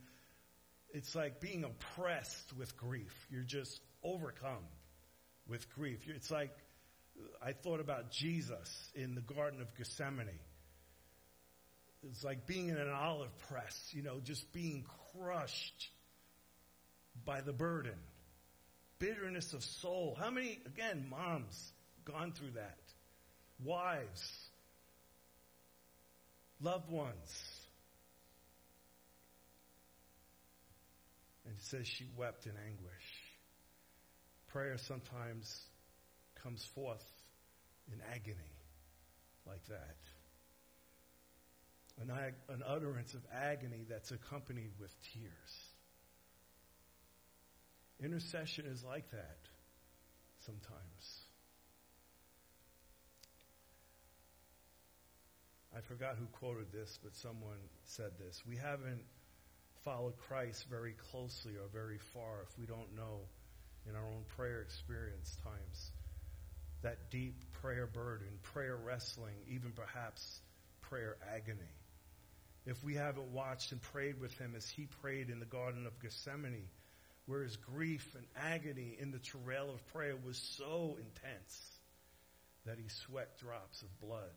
it's 0.94 1.16
like 1.16 1.40
being 1.40 1.64
oppressed 1.64 2.54
with 2.58 2.76
grief. 2.78 3.14
You're 3.30 3.44
just 3.44 3.80
overcome 4.04 4.66
with 5.48 5.70
grief. 5.76 6.00
It's 6.08 6.32
like 6.32 6.52
I 7.44 7.52
thought 7.54 7.80
about 7.80 8.12
Jesus 8.12 8.92
in 8.96 9.16
the 9.16 9.22
Garden 9.22 9.62
of 9.62 9.76
Gethsemane. 9.76 10.40
It's 12.04 12.24
like 12.24 12.48
being 12.48 12.70
in 12.70 12.78
an 12.78 12.90
olive 12.90 13.38
press, 13.50 13.90
you 13.92 14.02
know, 14.02 14.20
just 14.24 14.52
being 14.52 14.86
crushed 15.14 15.90
by 17.26 17.42
the 17.42 17.54
burden 17.54 17.98
bitterness 19.02 19.54
of 19.54 19.64
soul. 19.64 20.16
How 20.22 20.30
many, 20.30 20.60
again, 20.66 21.08
moms 21.10 21.74
gone 22.06 22.32
through 22.32 22.52
that? 22.52 22.78
Wives, 23.64 24.50
loved 26.62 26.90
ones. 26.90 27.60
And 31.46 31.56
it 31.56 31.64
says 31.64 31.88
she 31.88 32.06
wept 32.16 32.46
in 32.46 32.52
anguish. 32.52 32.92
Prayer 34.50 34.78
sometimes 34.78 35.66
comes 36.44 36.64
forth 36.76 37.04
in 37.92 38.00
agony 38.14 38.38
like 39.48 39.66
that. 39.68 39.98
An, 42.02 42.10
an 42.50 42.64
utterance 42.66 43.14
of 43.14 43.22
agony 43.34 43.86
that's 43.88 44.12
accompanied 44.12 44.72
with 44.80 44.92
tears. 45.14 45.54
Intercession 48.04 48.66
is 48.66 48.84
like 48.84 49.10
that 49.12 49.38
sometimes. 50.46 51.22
I 55.76 55.82
forgot 55.82 56.16
who 56.18 56.26
quoted 56.26 56.72
this, 56.74 57.00
but 57.04 57.16
someone 57.16 57.60
said 57.84 58.12
this. 58.20 58.42
We 58.48 58.58
haven't 58.58 59.04
followed 59.86 60.18
Christ 60.28 60.66
very 60.70 60.96
closely 61.12 61.54
or 61.54 61.68
very 61.72 62.00
far 62.14 62.42
if 62.50 62.58
we 62.60 62.66
don't 62.66 62.96
know 62.96 63.22
in 63.90 63.96
our 63.96 64.06
own 64.06 64.24
prayer 64.36 64.62
experience 64.62 65.38
times 65.44 65.92
that 66.82 67.12
deep 67.12 67.36
prayer 67.62 67.88
burden, 67.88 68.28
prayer 68.42 68.76
wrestling, 68.76 69.36
even 69.48 69.72
perhaps 69.72 70.42
prayer 70.82 71.18
agony. 71.34 71.60
If 72.66 72.84
we 72.84 72.96
haven't 72.96 73.32
watched 73.32 73.72
and 73.72 73.82
prayed 73.82 74.20
with 74.20 74.38
him 74.38 74.54
as 74.56 74.70
he 74.70 74.86
prayed 75.02 75.30
in 75.30 75.40
the 75.40 75.46
Garden 75.46 75.88
of 75.88 76.00
Gethsemane, 76.00 76.70
where 77.26 77.44
his 77.44 77.58
grief 77.58 78.16
and 78.16 78.26
agony 78.36 78.96
in 79.00 79.12
the 79.12 79.20
travail 79.20 79.70
of 79.74 79.86
prayer 79.88 80.16
was 80.16 80.38
so 80.58 80.98
intense 81.00 81.80
that 82.66 82.78
he 82.78 82.88
sweat 82.88 83.38
drops 83.40 83.82
of 83.82 84.00
blood. 84.00 84.30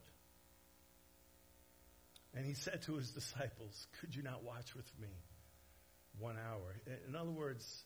And 2.35 2.45
he 2.47 2.55
said 2.55 2.83
to 2.83 2.95
his 2.95 3.11
disciples, 3.13 3.87
Could 4.01 4.15
you 4.15 4.23
not 4.23 4.43
watch 4.43 4.75
with 4.75 4.91
me 5.01 5.09
one 6.19 6.37
hour? 6.37 6.77
In 7.09 7.15
other 7.15 7.31
words, 7.31 7.85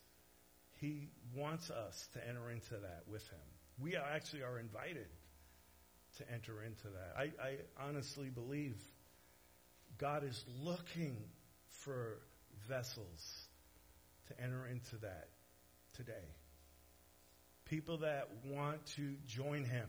he 0.80 1.09
wants 1.35 1.71
us 1.71 2.09
to 2.14 2.28
enter 2.28 2.50
into 2.50 2.75
that 2.75 3.02
with 3.09 3.26
him. 3.28 3.38
We 3.80 3.97
actually 3.97 4.42
are 4.42 4.59
invited 4.59 5.09
to 6.18 6.33
enter 6.33 6.62
into 6.62 6.85
that. 6.85 7.14
I, 7.16 7.23
I 7.42 7.57
honestly 7.88 8.30
believe 8.30 8.76
God 9.99 10.25
is 10.25 10.45
looking 10.62 11.17
for 11.69 12.19
vessels 12.69 13.47
to 14.28 14.40
enter 14.40 14.67
into 14.67 14.97
that 14.99 15.28
today. 15.97 16.12
People 17.64 17.99
that 17.99 18.28
want 18.45 18.85
to 18.97 19.17
join 19.26 19.64
him 19.64 19.88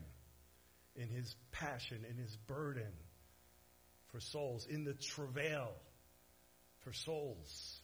in 0.96 1.08
his 1.08 1.34
passion, 1.52 2.04
in 2.08 2.16
his 2.16 2.36
burden 2.46 2.92
for 4.08 4.20
souls, 4.20 4.66
in 4.66 4.84
the 4.84 4.94
travail 4.94 5.70
for 6.80 6.92
souls. 6.92 7.80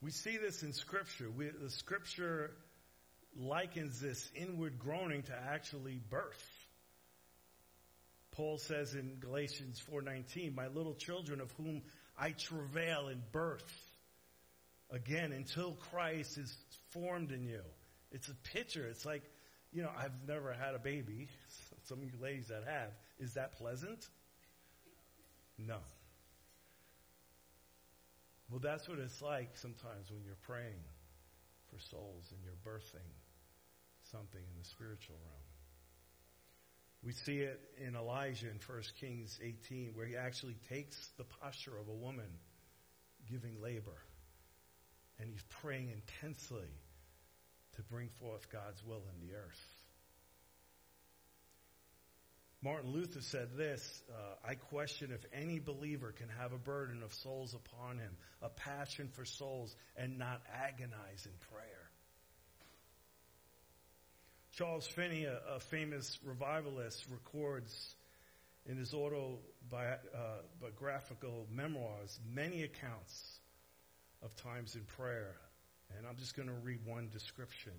We 0.00 0.10
see 0.10 0.36
this 0.36 0.62
in 0.62 0.72
Scripture. 0.72 1.30
We, 1.30 1.48
the 1.48 1.70
Scripture 1.70 2.50
likens 3.36 4.00
this 4.00 4.30
inward 4.34 4.78
groaning 4.78 5.22
to 5.24 5.34
actually 5.50 6.00
birth. 6.10 6.57
Paul 8.38 8.58
says 8.58 8.94
in 8.94 9.18
Galatians 9.18 9.80
4:19, 9.80 10.54
"My 10.54 10.68
little 10.68 10.94
children 10.94 11.40
of 11.40 11.50
whom 11.52 11.82
I 12.16 12.30
travail 12.30 13.08
in 13.08 13.20
birth 13.32 13.68
again 14.90 15.32
until 15.32 15.74
Christ 15.90 16.38
is 16.38 16.56
formed 16.90 17.32
in 17.32 17.44
you. 17.44 17.64
It's 18.12 18.28
a 18.28 18.34
picture. 18.52 18.86
It's 18.86 19.04
like, 19.04 19.22
you 19.72 19.82
know, 19.82 19.90
I've 19.90 20.26
never 20.28 20.52
had 20.52 20.76
a 20.76 20.78
baby. 20.78 21.28
Some 21.86 21.98
of 21.98 22.04
you 22.04 22.16
ladies 22.20 22.46
that 22.46 22.62
have. 22.62 22.92
Is 23.18 23.34
that 23.34 23.58
pleasant? 23.58 24.08
No. 25.58 25.78
Well, 28.50 28.60
that's 28.60 28.88
what 28.88 29.00
it's 29.00 29.20
like 29.20 29.56
sometimes 29.56 30.12
when 30.12 30.22
you're 30.22 30.36
praying 30.42 30.84
for 31.70 31.80
souls 31.80 32.30
and 32.30 32.40
you're 32.44 32.54
birthing 32.64 33.10
something 34.12 34.40
in 34.40 34.58
the 34.58 34.64
spiritual 34.64 35.16
realm. 35.26 35.37
We 37.02 37.12
see 37.12 37.38
it 37.38 37.60
in 37.78 37.94
Elijah 37.94 38.48
in 38.48 38.58
1 38.66 38.82
Kings 39.00 39.38
18, 39.42 39.92
where 39.94 40.06
he 40.06 40.16
actually 40.16 40.56
takes 40.68 40.96
the 41.16 41.24
posture 41.24 41.78
of 41.78 41.88
a 41.88 41.94
woman 41.94 42.28
giving 43.30 43.60
labor 43.62 44.02
and 45.18 45.28
he's 45.28 45.44
praying 45.60 45.90
intensely 45.90 46.68
to 47.76 47.82
bring 47.82 48.08
forth 48.20 48.50
God's 48.50 48.84
will 48.84 49.02
in 49.14 49.26
the 49.26 49.34
earth. 49.34 49.66
Martin 52.60 52.90
Luther 52.90 53.20
said 53.20 53.56
this 53.56 54.02
uh, 54.10 54.48
I 54.48 54.54
question 54.54 55.12
if 55.12 55.24
any 55.32 55.60
believer 55.60 56.12
can 56.12 56.28
have 56.40 56.52
a 56.52 56.58
burden 56.58 57.02
of 57.04 57.12
souls 57.14 57.54
upon 57.54 57.98
him, 57.98 58.16
a 58.42 58.48
passion 58.48 59.08
for 59.12 59.24
souls, 59.24 59.76
and 59.96 60.18
not 60.18 60.42
agonize 60.52 61.24
in 61.24 61.32
prayer. 61.52 61.87
Charles 64.58 64.86
Finney, 64.88 65.24
a, 65.24 65.38
a 65.54 65.60
famous 65.60 66.18
revivalist, 66.24 67.06
records 67.08 67.94
in 68.66 68.76
his 68.76 68.92
autobiographical 68.92 71.46
memoirs 71.48 72.18
many 72.34 72.64
accounts 72.64 73.38
of 74.20 74.34
times 74.34 74.74
in 74.74 74.82
prayer. 74.96 75.36
And 75.96 76.04
I'm 76.08 76.16
just 76.16 76.34
going 76.34 76.48
to 76.48 76.54
read 76.54 76.80
one 76.84 77.08
description. 77.12 77.70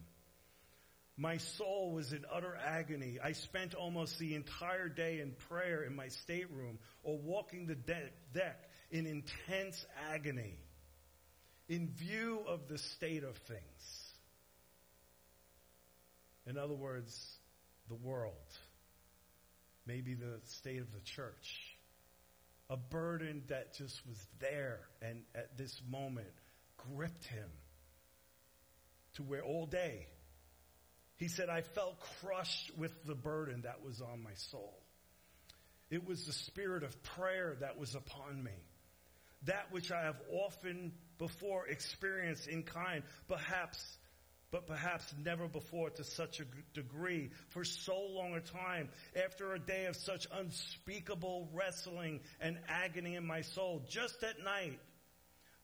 My 1.17 1.35
soul 1.35 1.91
was 1.91 2.13
in 2.13 2.23
utter 2.33 2.57
agony. 2.65 3.17
I 3.21 3.33
spent 3.33 3.75
almost 3.75 4.17
the 4.17 4.35
entire 4.35 4.87
day 4.87 5.19
in 5.19 5.33
prayer 5.49 5.83
in 5.83 5.97
my 5.97 6.07
stateroom 6.07 6.79
or 7.03 7.17
walking 7.17 7.65
the 7.65 7.75
de- 7.75 8.09
deck 8.33 8.69
in 8.89 9.05
intense 9.05 9.85
agony 10.13 10.57
in 11.67 11.89
view 11.89 12.39
of 12.47 12.69
the 12.69 12.77
state 12.77 13.25
of 13.25 13.35
things. 13.35 14.08
In 16.49 16.57
other 16.57 16.73
words, 16.73 17.37
the 17.87 17.95
world, 17.95 18.33
maybe 19.85 20.15
the 20.15 20.39
state 20.45 20.81
of 20.81 20.91
the 20.91 21.01
church, 21.01 21.77
a 22.69 22.77
burden 22.77 23.43
that 23.47 23.75
just 23.75 24.05
was 24.07 24.17
there 24.39 24.79
and 25.01 25.21
at 25.35 25.57
this 25.57 25.79
moment 25.89 26.27
gripped 26.95 27.25
him 27.25 27.49
to 29.15 29.23
where 29.23 29.43
all 29.43 29.65
day 29.65 30.07
he 31.19 31.27
said, 31.27 31.49
I 31.49 31.61
felt 31.61 31.99
crushed 32.21 32.71
with 32.77 32.93
the 33.05 33.13
burden 33.13 33.63
that 33.63 33.83
was 33.83 34.01
on 34.01 34.23
my 34.23 34.33
soul. 34.35 34.79
It 35.91 36.07
was 36.07 36.25
the 36.25 36.31
spirit 36.31 36.83
of 36.83 37.03
prayer 37.03 37.57
that 37.59 37.77
was 37.77 37.93
upon 37.93 38.41
me. 38.41 38.55
That 39.43 39.71
which 39.71 39.91
I 39.91 40.03
have 40.03 40.15
often 40.31 40.93
before 41.17 41.67
experienced 41.67 42.47
in 42.47 42.63
kind, 42.63 43.03
perhaps, 43.27 43.97
but 44.51 44.65
perhaps 44.67 45.13
never 45.23 45.47
before 45.47 45.89
to 45.91 46.03
such 46.03 46.39
a 46.39 46.45
degree 46.73 47.29
for 47.49 47.63
so 47.63 47.99
long 48.11 48.33
a 48.33 48.39
time. 48.39 48.89
After 49.15 49.53
a 49.53 49.59
day 49.59 49.85
of 49.85 49.95
such 49.95 50.27
unspeakable 50.33 51.49
wrestling 51.53 52.21
and 52.41 52.57
agony 52.67 53.15
in 53.15 53.25
my 53.25 53.41
soul, 53.41 53.83
just 53.87 54.23
at 54.23 54.43
night, 54.43 54.79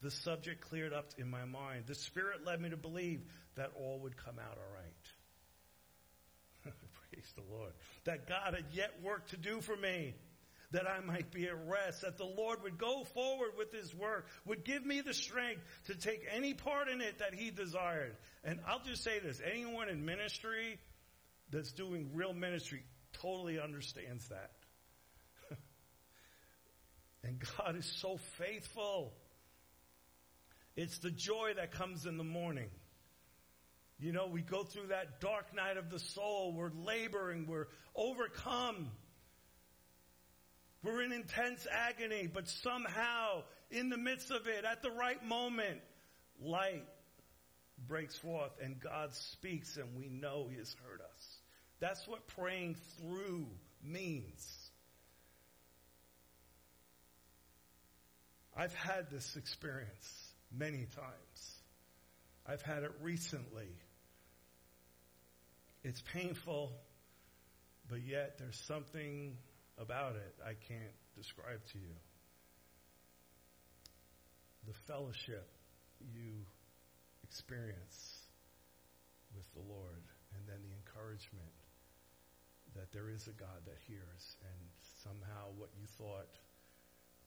the 0.02 0.12
subject 0.12 0.62
cleared 0.62 0.94
up 0.94 1.08
in 1.18 1.30
my 1.30 1.46
mind. 1.46 1.86
The 1.88 1.96
Spirit 1.96 2.46
led 2.46 2.62
me 2.62 2.70
to 2.70 2.78
believe 2.78 3.22
that 3.56 3.72
all 3.76 4.00
would 4.00 4.16
come 4.18 4.36
out 4.38 4.58
all 4.58 4.76
right. 4.76 6.74
Praise 7.12 7.34
the 7.36 7.56
Lord. 7.56 7.72
That 8.04 8.28
God 8.28 8.54
had 8.54 8.66
yet 8.74 8.92
work 9.02 9.28
to 9.30 9.38
do 9.38 9.62
for 9.62 9.76
me. 9.76 10.14
That 10.76 10.90
I 10.90 11.00
might 11.00 11.32
be 11.32 11.46
at 11.46 11.56
rest. 11.68 12.02
That 12.02 12.18
the 12.18 12.26
Lord 12.26 12.62
would 12.64 12.78
go 12.78 13.06
forward 13.06 13.52
with 13.58 13.72
His 13.72 13.96
work. 13.96 14.28
Would 14.44 14.66
give 14.66 14.86
me 14.86 15.00
the 15.00 15.14
strength 15.14 15.62
to 15.86 15.96
take 15.96 16.28
any 16.30 16.54
part 16.54 16.90
in 16.90 17.00
it 17.00 17.20
that 17.20 17.34
He 17.34 17.50
desired. 17.50 18.18
And 18.44 18.60
I'll 18.68 18.82
just 18.82 19.02
say 19.02 19.20
this. 19.20 19.42
Anyone 19.50 19.88
in 19.88 20.04
ministry 20.04 20.78
that's 21.50 21.72
doing 21.72 22.10
real 22.14 22.34
ministry 22.34 22.84
totally 23.14 23.58
understands 23.58 24.28
that. 24.28 24.52
and 27.24 27.42
God 27.58 27.78
is 27.78 27.86
so 27.86 28.18
faithful. 28.38 29.14
It's 30.76 30.98
the 30.98 31.12
joy 31.12 31.54
that 31.56 31.72
comes 31.72 32.06
in 32.06 32.18
the 32.18 32.26
morning. 32.26 32.70
You 33.98 34.12
know, 34.12 34.28
we 34.28 34.42
go 34.42 34.64
through 34.64 34.88
that 34.88 35.22
dark 35.22 35.56
night 35.56 35.78
of 35.78 35.90
the 35.90 36.00
soul. 36.00 36.52
We're 36.54 36.72
laboring. 36.86 37.48
We're 37.48 37.68
overcome. 37.96 38.92
We're 40.86 41.02
in 41.02 41.12
intense 41.12 41.66
agony, 41.72 42.30
but 42.32 42.48
somehow, 42.48 43.42
in 43.72 43.90
the 43.90 43.98
midst 43.98 44.30
of 44.30 44.48
it, 44.48 44.66
at 44.66 44.84
the 44.84 44.92
right 44.92 45.24
moment, 45.26 45.82
light 46.40 46.86
breaks 47.88 48.16
forth 48.18 48.52
and 48.62 48.80
God 48.80 49.14
speaks 49.16 49.78
and 49.78 49.96
we 49.98 50.10
know 50.10 50.48
He 50.50 50.58
has 50.58 50.76
heard 50.88 51.02
us. 51.02 51.40
That's 51.80 52.08
what 52.08 52.28
praying 52.28 52.76
through 53.00 53.48
means. 53.84 54.70
I've 58.56 58.76
had 58.76 59.10
this 59.10 59.36
experience 59.36 60.34
many 60.56 60.86
times. 60.96 61.60
I've 62.48 62.62
had 62.62 62.84
it 62.84 62.92
recently. 63.02 63.70
It's 65.84 66.02
painful, 66.14 66.74
but 67.90 68.02
yet 68.04 68.38
there's 68.38 68.60
something 68.68 69.36
about 69.78 70.16
it 70.16 70.36
I 70.44 70.54
can't 70.68 70.96
describe 71.16 71.62
to 71.74 71.78
you. 71.78 71.96
The 74.68 74.74
fellowship 74.88 75.48
you 76.00 76.46
experience 77.24 78.26
with 79.36 79.46
the 79.54 79.62
Lord, 79.68 80.04
and 80.34 80.42
then 80.48 80.58
the 80.64 80.74
encouragement 80.74 81.54
that 82.76 82.92
there 82.92 83.10
is 83.10 83.28
a 83.28 83.36
God 83.36 83.64
that 83.66 83.80
hears, 83.88 84.24
and 84.44 84.62
somehow 85.04 85.52
what 85.56 85.70
you 85.80 85.88
thought 85.98 86.28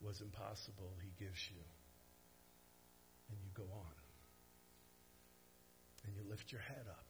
was 0.00 0.20
impossible, 0.20 0.92
He 1.00 1.12
gives 1.16 1.40
you. 1.50 1.62
And 3.30 3.38
you 3.40 3.50
go 3.54 3.68
on. 3.72 3.96
And 6.04 6.14
you 6.16 6.22
lift 6.28 6.52
your 6.52 6.62
head 6.62 6.86
up 6.88 7.08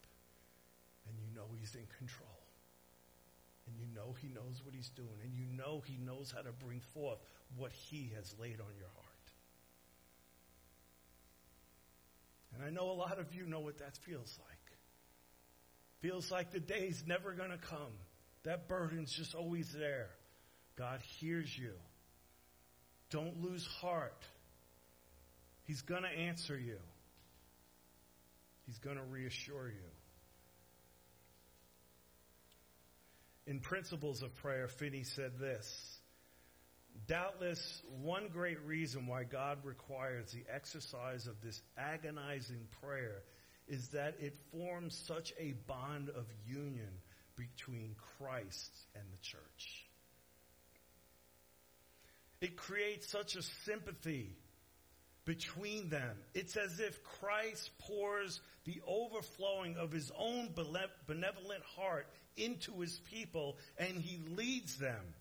and 1.07 1.15
you 1.19 1.29
know 1.35 1.47
He's 1.59 1.75
in 1.75 1.87
control. 1.99 2.48
And 3.69 3.77
you 3.79 3.87
know 3.95 4.15
He 4.21 4.29
knows 4.29 4.63
what 4.65 4.75
He's 4.75 4.89
doing. 4.91 5.21
And 5.23 5.33
you 5.35 5.45
know 5.57 5.83
He 5.85 5.99
knows 5.99 6.33
how 6.35 6.43
to 6.43 6.53
bring 6.53 6.81
forth 6.95 7.19
what 7.57 7.73
He 7.73 8.13
has 8.17 8.35
laid 8.41 8.61
on 8.61 8.75
your 8.79 8.89
heart. 8.95 9.07
And 12.55 12.65
I 12.65 12.71
know 12.71 12.91
a 12.91 12.97
lot 12.97 13.19
of 13.19 13.35
you 13.35 13.47
know 13.47 13.61
what 13.61 13.79
that 13.79 13.97
feels 13.99 14.39
like. 14.49 14.59
Feels 16.01 16.31
like 16.31 16.51
the 16.51 16.61
day's 16.61 17.05
never 17.07 17.33
going 17.33 17.51
to 17.51 17.59
come. 17.59 17.93
That 18.45 18.69
burden's 18.69 19.13
just 19.13 19.35
always 19.35 19.73
there. 19.73 20.09
God 20.77 21.01
hears 21.19 21.57
you. 21.57 21.73
Don't 23.11 23.43
lose 23.43 23.67
heart. 23.67 24.25
He's 25.65 25.83
going 25.83 26.03
to 26.03 26.09
answer 26.09 26.59
you. 26.59 26.79
He's 28.67 28.79
going 28.79 28.97
to 28.97 29.03
reassure 29.03 29.69
you. 29.69 29.91
In 33.49 33.61
Principles 33.61 34.23
of 34.23 34.35
Prayer, 34.37 34.69
Finney 34.69 35.03
said 35.03 35.39
this 35.41 35.99
Doubtless, 37.07 37.83
one 38.03 38.29
great 38.29 38.61
reason 38.67 39.07
why 39.07 39.25
God 39.25 39.59
requires 39.65 40.31
the 40.33 40.45
exercise 40.53 41.27
of 41.27 41.41
this 41.41 41.63
agonizing 41.77 42.67
prayer 42.83 43.23
is 43.67 43.89
that 43.89 44.17
it 44.21 44.37
forms 44.53 44.95
such 45.07 45.33
a 45.39 45.55
bond 45.67 46.11
of 46.11 46.27
union 46.47 46.91
between 47.37 47.95
Christ 48.19 48.73
and 48.95 49.05
the 49.13 49.19
church. 49.23 49.87
It 52.41 52.57
creates 52.57 53.09
such 53.09 53.37
a 53.37 53.43
sympathy 53.43 54.37
between 55.25 55.89
them. 55.89 56.17
It's 56.35 56.57
as 56.57 56.81
if 56.81 57.03
Christ 57.03 57.71
pours 57.79 58.41
the 58.65 58.81
overflowing 58.87 59.77
of 59.77 59.93
his 59.93 60.11
own 60.19 60.51
benevolent 60.55 61.63
heart 61.77 62.07
into 62.39 62.81
his 62.81 63.01
people 63.11 63.57
and 63.79 63.99
he 63.99 64.21
leads 64.35 64.77
them 64.77 65.15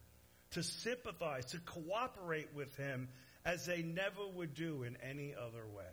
to 0.51 0.63
sympathize, 0.63 1.45
to 1.45 1.59
cooperate 1.59 2.49
with 2.55 2.75
him 2.77 3.09
as 3.45 3.65
they 3.65 3.81
never 3.81 4.27
would 4.35 4.53
do 4.53 4.83
in 4.83 4.97
any 5.07 5.33
other 5.35 5.65
way. 5.75 5.83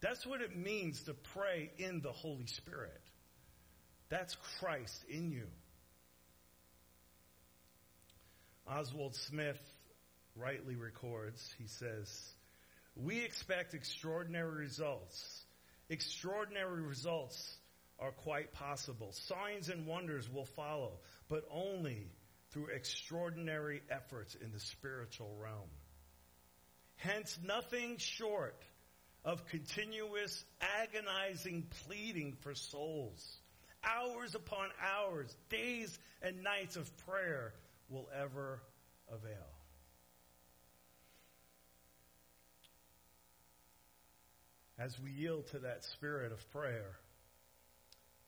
That's 0.00 0.26
what 0.26 0.40
it 0.40 0.56
means 0.56 1.04
to 1.04 1.14
pray 1.14 1.70
in 1.78 2.00
the 2.00 2.10
Holy 2.10 2.46
Spirit. 2.46 3.00
That's 4.08 4.36
Christ 4.58 5.04
in 5.08 5.30
you. 5.30 5.46
Oswald 8.68 9.14
Smith 9.14 9.60
rightly 10.36 10.76
records, 10.76 11.54
he 11.58 11.66
says, 11.66 12.34
We 12.96 13.20
expect 13.20 13.74
extraordinary 13.74 14.52
results. 14.52 15.44
Extraordinary 15.88 16.82
results 16.82 17.56
are 18.02 18.10
quite 18.10 18.52
possible. 18.52 19.12
Signs 19.12 19.68
and 19.68 19.86
wonders 19.86 20.28
will 20.28 20.44
follow, 20.44 20.98
but 21.28 21.44
only 21.52 22.10
through 22.50 22.66
extraordinary 22.66 23.80
efforts 23.90 24.34
in 24.34 24.50
the 24.52 24.60
spiritual 24.60 25.34
realm. 25.40 25.70
Hence, 26.96 27.38
nothing 27.44 27.96
short 27.98 28.60
of 29.24 29.46
continuous 29.46 30.44
agonizing 30.82 31.66
pleading 31.86 32.36
for 32.40 32.54
souls, 32.54 33.38
hours 33.84 34.34
upon 34.34 34.68
hours, 34.80 35.34
days 35.48 35.96
and 36.22 36.42
nights 36.42 36.76
of 36.76 36.90
prayer 37.06 37.54
will 37.88 38.08
ever 38.20 38.60
avail. 39.08 39.30
As 44.78 44.98
we 44.98 45.12
yield 45.12 45.46
to 45.48 45.60
that 45.60 45.84
spirit 45.84 46.32
of 46.32 46.50
prayer, 46.50 46.96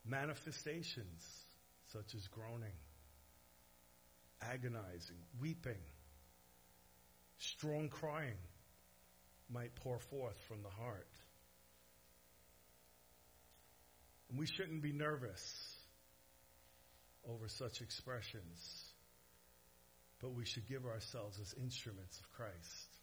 manifestations 0.05 1.25
such 1.93 2.15
as 2.15 2.27
groaning, 2.29 2.77
agonizing, 4.43 5.17
weeping, 5.41 5.83
strong 7.39 7.89
crying 7.89 8.39
might 9.51 9.75
pour 9.77 9.99
forth 9.99 10.37
from 10.49 10.63
the 10.63 10.71
heart. 10.71 11.09
And 14.29 14.39
we 14.39 14.47
shouldn't 14.47 14.83
be 14.83 14.93
nervous 14.93 15.77
over 17.29 17.49
such 17.49 17.81
expressions, 17.81 18.85
but 20.21 20.35
we 20.35 20.45
should 20.45 20.69
give 20.69 20.85
ourselves 20.87 21.39
as 21.41 21.55
instruments 21.63 22.19
of 22.19 22.29
Christ, 22.31 22.99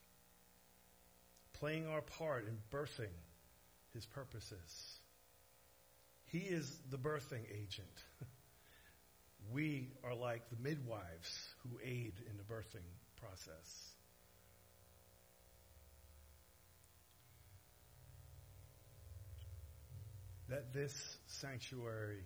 playing 1.53 1.87
our 1.87 2.01
part 2.01 2.47
in 2.47 2.57
birthing 2.71 3.13
his 3.93 4.05
purposes. 4.05 4.99
He 6.31 6.39
is 6.39 6.79
the 6.89 6.97
birthing 6.97 7.45
agent. 7.51 7.87
We 9.51 9.89
are 10.03 10.15
like 10.15 10.49
the 10.49 10.55
midwives 10.61 11.55
who 11.63 11.77
aid 11.83 12.13
in 12.29 12.37
the 12.37 12.43
birthing 12.43 12.87
process. 13.19 13.95
That 20.47 20.73
this 20.73 21.17
sanctuary 21.27 22.23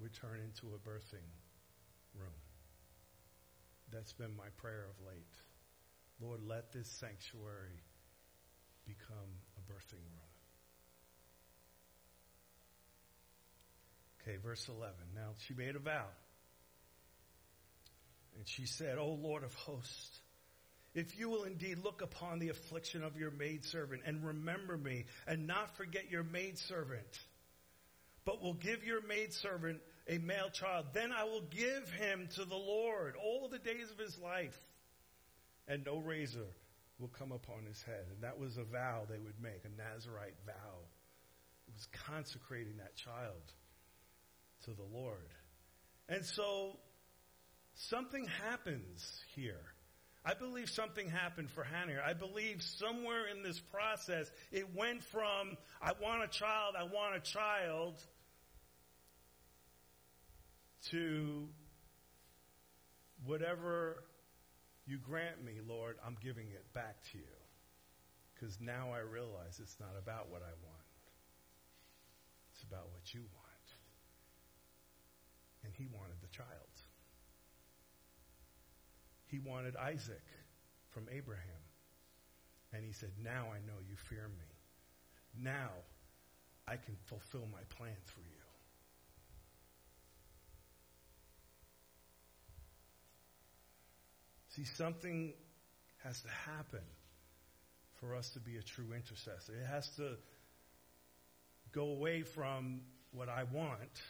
would 0.00 0.12
turn 0.12 0.38
into 0.44 0.74
a 0.74 0.88
birthing 0.88 1.26
room. 2.14 2.30
That's 3.90 4.12
been 4.12 4.36
my 4.36 4.48
prayer 4.58 4.86
of 4.90 5.06
late. 5.06 5.34
Lord, 6.20 6.40
let 6.46 6.72
this 6.72 6.88
sanctuary 6.88 7.80
become 8.86 9.30
a 9.56 9.72
birthing 9.72 10.04
room. 10.14 10.28
Okay, 14.28 14.36
verse 14.44 14.68
11. 14.68 14.94
Now, 15.14 15.30
she 15.46 15.54
made 15.54 15.74
a 15.74 15.78
vow. 15.78 16.04
And 18.36 18.46
she 18.46 18.66
said, 18.66 18.98
O 18.98 19.08
Lord 19.08 19.42
of 19.42 19.54
hosts, 19.54 20.20
if 20.94 21.18
you 21.18 21.30
will 21.30 21.44
indeed 21.44 21.78
look 21.82 22.02
upon 22.02 22.38
the 22.38 22.50
affliction 22.50 23.02
of 23.02 23.16
your 23.16 23.30
maidservant 23.30 24.02
and 24.04 24.24
remember 24.24 24.76
me 24.76 25.06
and 25.26 25.46
not 25.46 25.76
forget 25.76 26.10
your 26.10 26.24
maidservant, 26.24 27.20
but 28.24 28.42
will 28.42 28.54
give 28.54 28.84
your 28.84 29.00
maidservant 29.06 29.80
a 30.06 30.18
male 30.18 30.50
child, 30.50 30.86
then 30.92 31.10
I 31.10 31.24
will 31.24 31.44
give 31.50 31.90
him 31.92 32.28
to 32.34 32.44
the 32.44 32.56
Lord 32.56 33.14
all 33.16 33.48
the 33.48 33.58
days 33.58 33.90
of 33.90 33.98
his 33.98 34.18
life, 34.18 34.58
and 35.66 35.84
no 35.86 35.98
razor 35.98 36.46
will 36.98 37.08
come 37.08 37.32
upon 37.32 37.64
his 37.66 37.82
head. 37.82 38.04
And 38.12 38.22
that 38.22 38.38
was 38.38 38.58
a 38.58 38.64
vow 38.64 39.04
they 39.08 39.18
would 39.18 39.40
make, 39.40 39.62
a 39.64 39.94
Nazarite 39.94 40.36
vow. 40.44 40.78
It 41.66 41.74
was 41.74 41.86
consecrating 42.06 42.76
that 42.78 42.96
child 42.96 43.52
to 44.68 44.74
the 44.74 44.98
Lord. 44.98 45.28
And 46.08 46.24
so 46.24 46.76
something 47.74 48.26
happens 48.42 49.22
here. 49.34 49.60
I 50.24 50.34
believe 50.34 50.68
something 50.68 51.08
happened 51.08 51.50
for 51.50 51.64
Hannah. 51.64 52.02
I 52.06 52.12
believe 52.12 52.62
somewhere 52.62 53.28
in 53.34 53.42
this 53.42 53.58
process, 53.58 54.30
it 54.52 54.74
went 54.74 55.02
from, 55.02 55.56
I 55.80 55.92
want 56.00 56.22
a 56.22 56.28
child, 56.28 56.74
I 56.78 56.84
want 56.84 57.16
a 57.16 57.20
child, 57.20 57.94
to 60.90 61.48
whatever 63.24 64.04
you 64.86 64.98
grant 64.98 65.42
me, 65.42 65.54
Lord, 65.66 65.96
I'm 66.06 66.16
giving 66.22 66.48
it 66.48 66.64
back 66.74 66.96
to 67.12 67.18
you. 67.18 67.24
Because 68.34 68.58
now 68.60 68.92
I 68.92 69.00
realize 69.00 69.60
it's 69.60 69.76
not 69.80 69.94
about 69.98 70.30
what 70.30 70.42
I 70.42 70.52
want. 70.62 70.86
It's 72.52 72.62
about 72.62 72.88
what 72.92 73.14
you 73.14 73.20
want 73.34 73.37
and 75.68 75.76
he 75.76 75.86
wanted 75.94 76.16
the 76.22 76.34
child. 76.34 76.48
He 79.26 79.38
wanted 79.38 79.76
Isaac 79.76 80.24
from 80.88 81.06
Abraham. 81.14 81.44
And 82.72 82.84
he 82.84 82.92
said, 82.92 83.10
Now 83.22 83.48
I 83.52 83.58
know 83.66 83.76
you 83.86 83.96
fear 84.08 84.28
me. 84.28 85.42
Now 85.42 85.68
I 86.66 86.76
can 86.76 86.96
fulfill 87.04 87.46
my 87.52 87.60
plan 87.76 87.96
through 88.06 88.24
you. 88.24 88.38
See, 94.56 94.64
something 94.64 95.34
has 96.02 96.22
to 96.22 96.28
happen 96.28 96.84
for 98.00 98.14
us 98.14 98.30
to 98.30 98.40
be 98.40 98.56
a 98.56 98.62
true 98.62 98.94
intercessor. 98.94 99.52
It 99.52 99.66
has 99.66 99.88
to 99.96 100.16
go 101.72 101.90
away 101.90 102.22
from 102.22 102.80
what 103.12 103.28
I 103.28 103.44
want 103.44 104.00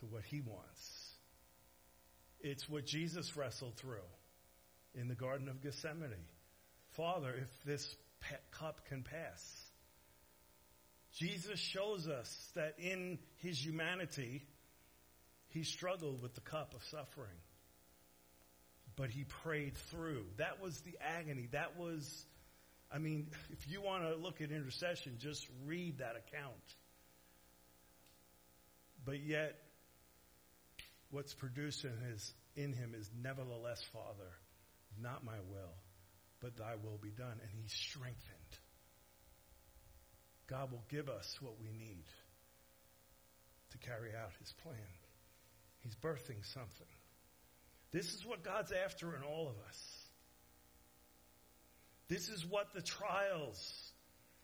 to 0.00 0.06
what 0.06 0.24
he 0.24 0.40
wants. 0.40 1.10
It's 2.40 2.68
what 2.68 2.86
Jesus 2.86 3.36
wrestled 3.36 3.76
through 3.76 4.06
in 4.94 5.08
the 5.08 5.14
Garden 5.14 5.48
of 5.48 5.62
Gethsemane. 5.62 6.12
Father, 6.92 7.34
if 7.34 7.64
this 7.64 7.96
cup 8.50 8.86
can 8.88 9.02
pass. 9.02 9.62
Jesus 11.14 11.58
shows 11.58 12.08
us 12.08 12.50
that 12.54 12.74
in 12.78 13.18
his 13.36 13.64
humanity, 13.64 14.42
he 15.48 15.64
struggled 15.64 16.22
with 16.22 16.34
the 16.34 16.40
cup 16.40 16.74
of 16.74 16.84
suffering. 16.84 17.38
But 18.96 19.10
he 19.10 19.24
prayed 19.24 19.76
through. 19.76 20.24
That 20.38 20.62
was 20.62 20.80
the 20.80 20.96
agony. 21.00 21.48
That 21.52 21.78
was, 21.78 22.24
I 22.92 22.98
mean, 22.98 23.28
if 23.50 23.70
you 23.70 23.82
want 23.82 24.04
to 24.04 24.14
look 24.16 24.40
at 24.40 24.50
intercession, 24.50 25.16
just 25.18 25.46
read 25.66 25.98
that 25.98 26.16
account. 26.16 26.54
But 29.04 29.20
yet, 29.20 29.58
what's 31.16 31.32
produced 31.32 31.82
in, 31.82 31.96
his, 32.10 32.34
in 32.56 32.74
him 32.74 32.92
is 32.94 33.10
nevertheless, 33.22 33.82
Father, 33.90 34.30
not 35.00 35.24
my 35.24 35.38
will, 35.50 35.72
but 36.42 36.54
thy 36.58 36.74
will 36.84 36.98
be 37.02 37.08
done. 37.08 37.32
And 37.40 37.50
he's 37.58 37.72
strengthened. 37.72 38.52
God 40.46 40.70
will 40.70 40.84
give 40.90 41.08
us 41.08 41.38
what 41.40 41.54
we 41.58 41.68
need 41.72 42.04
to 43.70 43.78
carry 43.78 44.10
out 44.10 44.32
his 44.40 44.52
plan. 44.62 44.76
He's 45.80 45.94
birthing 45.94 46.44
something. 46.52 46.86
This 47.92 48.12
is 48.12 48.26
what 48.26 48.44
God's 48.44 48.72
after 48.84 49.16
in 49.16 49.22
all 49.22 49.48
of 49.48 49.54
us. 49.66 49.80
This 52.08 52.28
is 52.28 52.44
what 52.44 52.74
the 52.74 52.82
trials 52.82 53.90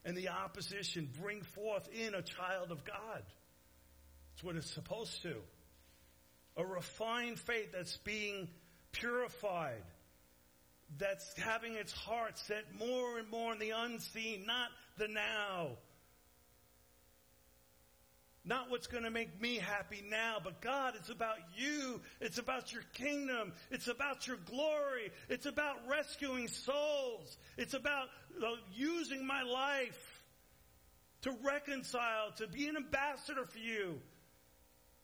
and 0.06 0.16
the 0.16 0.30
opposition 0.30 1.10
bring 1.20 1.42
forth 1.42 1.86
in 1.92 2.14
a 2.14 2.22
child 2.22 2.70
of 2.70 2.82
God. 2.82 3.22
It's 4.32 4.42
what 4.42 4.56
it's 4.56 4.72
supposed 4.72 5.20
to 5.24 5.34
a 6.56 6.64
refined 6.64 7.38
faith 7.38 7.72
that's 7.72 7.96
being 7.98 8.48
purified, 8.92 9.82
that's 10.98 11.38
having 11.38 11.74
its 11.74 11.92
heart 11.92 12.38
set 12.38 12.64
more 12.78 13.18
and 13.18 13.30
more 13.30 13.52
in 13.52 13.58
the 13.58 13.70
unseen, 13.70 14.44
not 14.46 14.68
the 14.98 15.08
now. 15.08 15.70
Not 18.44 18.70
what's 18.70 18.88
going 18.88 19.04
to 19.04 19.10
make 19.10 19.40
me 19.40 19.56
happy 19.56 20.02
now, 20.10 20.38
but 20.42 20.60
God, 20.60 20.94
it's 20.96 21.10
about 21.10 21.36
you. 21.56 22.00
It's 22.20 22.38
about 22.38 22.72
your 22.72 22.82
kingdom. 22.94 23.52
It's 23.70 23.86
about 23.86 24.26
your 24.26 24.36
glory. 24.50 25.12
It's 25.28 25.46
about 25.46 25.76
rescuing 25.88 26.48
souls. 26.48 27.38
It's 27.56 27.74
about 27.74 28.08
uh, 28.44 28.48
using 28.74 29.24
my 29.24 29.42
life 29.42 30.22
to 31.22 31.32
reconcile, 31.44 32.32
to 32.38 32.48
be 32.48 32.66
an 32.66 32.76
ambassador 32.76 33.44
for 33.44 33.58
you 33.58 34.00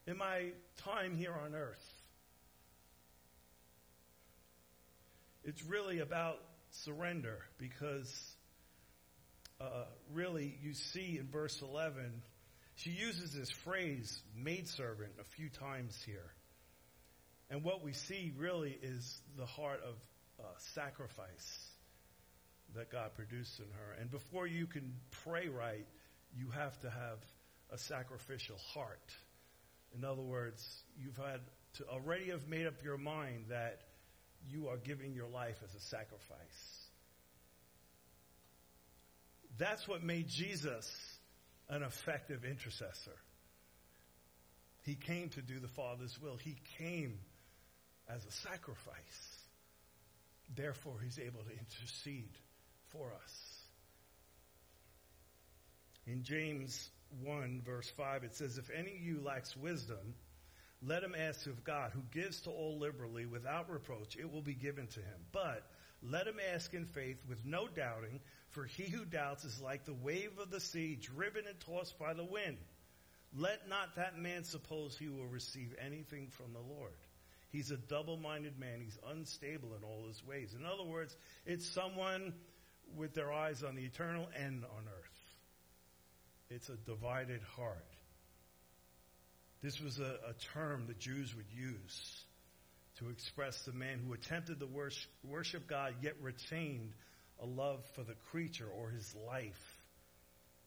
in 0.08 0.16
my 0.16 0.52
time 0.78 1.14
here 1.14 1.34
on 1.44 1.54
earth. 1.54 1.84
It's 5.44 5.62
really 5.64 5.98
about 5.98 6.38
surrender 6.70 7.38
because 7.58 8.34
uh, 9.60 9.84
really 10.14 10.56
you 10.62 10.72
see 10.72 11.18
in 11.20 11.28
verse 11.28 11.60
11, 11.60 12.22
she 12.76 12.90
uses 12.90 13.32
this 13.34 13.50
phrase, 13.50 14.22
maidservant, 14.34 15.12
a 15.20 15.24
few 15.24 15.50
times 15.50 16.00
here. 16.06 16.32
And 17.50 17.62
what 17.62 17.84
we 17.84 17.92
see 17.92 18.32
really 18.38 18.78
is 18.82 19.20
the 19.36 19.46
heart 19.46 19.80
of 19.86 19.94
uh, 20.40 20.44
sacrifice 20.74 21.68
that 22.74 22.90
God 22.90 23.14
produced 23.14 23.58
in 23.58 23.66
her. 23.66 24.00
And 24.00 24.10
before 24.10 24.46
you 24.46 24.66
can 24.66 24.94
pray 25.24 25.48
right, 25.48 25.86
you 26.34 26.48
have 26.50 26.80
to 26.80 26.88
have 26.88 27.18
a 27.70 27.76
sacrificial 27.76 28.56
heart. 28.72 29.12
In 29.96 30.04
other 30.04 30.22
words, 30.22 30.64
you've 30.98 31.16
had 31.16 31.40
to 31.78 31.86
already 31.88 32.30
have 32.30 32.48
made 32.48 32.66
up 32.66 32.82
your 32.82 32.98
mind 32.98 33.46
that 33.48 33.80
you 34.48 34.68
are 34.68 34.76
giving 34.76 35.14
your 35.14 35.28
life 35.28 35.56
as 35.64 35.74
a 35.74 35.80
sacrifice. 35.80 36.88
That's 39.58 39.86
what 39.88 40.02
made 40.02 40.28
Jesus 40.28 41.18
an 41.68 41.82
effective 41.82 42.44
intercessor. 42.44 43.16
He 44.84 44.94
came 44.94 45.28
to 45.30 45.42
do 45.42 45.58
the 45.58 45.68
Father's 45.68 46.18
will. 46.20 46.36
He 46.36 46.56
came 46.78 47.18
as 48.08 48.24
a 48.24 48.30
sacrifice. 48.30 49.38
Therefore, 50.54 50.94
he's 51.02 51.18
able 51.18 51.42
to 51.42 51.50
intercede 51.50 52.32
for 52.90 53.12
us. 53.22 53.58
In 56.06 56.22
James 56.22 56.88
1, 57.22 57.62
verse 57.64 57.90
5, 57.90 58.24
it 58.24 58.34
says, 58.34 58.58
If 58.58 58.70
any 58.70 58.92
of 58.92 59.00
you 59.00 59.20
lacks 59.20 59.56
wisdom, 59.56 60.14
let 60.82 61.02
him 61.02 61.14
ask 61.18 61.46
of 61.46 61.64
God, 61.64 61.90
who 61.92 62.02
gives 62.12 62.42
to 62.42 62.50
all 62.50 62.78
liberally 62.78 63.26
without 63.26 63.70
reproach, 63.70 64.16
it 64.16 64.32
will 64.32 64.42
be 64.42 64.54
given 64.54 64.86
to 64.88 65.00
him. 65.00 65.20
But 65.32 65.64
let 66.02 66.26
him 66.26 66.38
ask 66.54 66.72
in 66.74 66.86
faith 66.86 67.18
with 67.28 67.44
no 67.44 67.66
doubting, 67.66 68.20
for 68.50 68.64
he 68.64 68.84
who 68.84 69.04
doubts 69.04 69.44
is 69.44 69.60
like 69.60 69.84
the 69.84 69.94
wave 69.94 70.38
of 70.40 70.50
the 70.50 70.60
sea 70.60 70.96
driven 70.96 71.46
and 71.46 71.58
tossed 71.60 71.98
by 71.98 72.14
the 72.14 72.24
wind. 72.24 72.58
Let 73.36 73.68
not 73.68 73.96
that 73.96 74.18
man 74.18 74.44
suppose 74.44 74.96
he 74.96 75.08
will 75.08 75.26
receive 75.26 75.74
anything 75.84 76.28
from 76.30 76.52
the 76.52 76.60
Lord. 76.60 76.94
He's 77.50 77.70
a 77.70 77.76
double-minded 77.76 78.58
man. 78.58 78.80
He's 78.80 78.98
unstable 79.10 79.74
in 79.74 79.82
all 79.82 80.06
his 80.06 80.24
ways. 80.24 80.54
In 80.58 80.64
other 80.64 80.84
words, 80.84 81.16
it's 81.46 81.66
someone 81.66 82.34
with 82.96 83.14
their 83.14 83.32
eyes 83.32 83.62
on 83.62 83.74
the 83.74 83.84
eternal 83.84 84.28
and 84.38 84.64
on 84.64 84.84
earth. 84.86 85.17
It's 86.50 86.68
a 86.68 86.76
divided 86.76 87.42
heart. 87.56 87.84
This 89.62 89.80
was 89.80 89.98
a, 89.98 90.18
a 90.28 90.34
term 90.54 90.84
the 90.86 90.94
Jews 90.94 91.34
would 91.34 91.50
use 91.52 92.24
to 92.98 93.10
express 93.10 93.64
the 93.64 93.72
man 93.72 94.00
who 94.04 94.12
attempted 94.12 94.60
to 94.60 94.66
worship, 94.66 95.10
worship 95.24 95.68
God 95.68 95.94
yet 96.00 96.14
retained 96.22 96.92
a 97.40 97.46
love 97.46 97.84
for 97.94 98.02
the 98.02 98.14
creature 98.30 98.66
or 98.66 98.90
his 98.90 99.14
life 99.26 99.78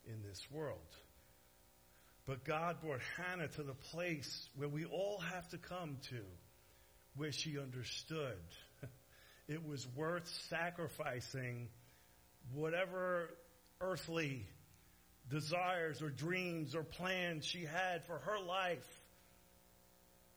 in 0.06 0.22
this 0.28 0.42
world. 0.52 0.80
But 2.28 2.46
God 2.46 2.78
brought 2.82 3.02
Hannah 3.18 3.48
to 3.50 3.64
the 3.64 3.74
place 3.74 4.50
where 4.56 4.70
we 4.70 4.86
all 4.86 5.20
have 5.34 5.50
to 5.50 5.58
come 5.58 5.98
to, 6.10 6.22
where 7.16 7.32
she 7.32 7.58
understood 7.58 8.38
it 9.48 9.66
was 9.66 9.86
worth 9.96 10.28
sacrificing 10.50 11.70
whatever 12.54 13.30
earthly 13.82 14.46
desires 15.32 16.02
or 16.02 16.10
dreams 16.10 16.76
or 16.76 16.84
plans 16.84 17.46
she 17.46 17.64
had 17.64 18.06
for 18.06 18.20
her 18.20 18.40
life 18.46 18.88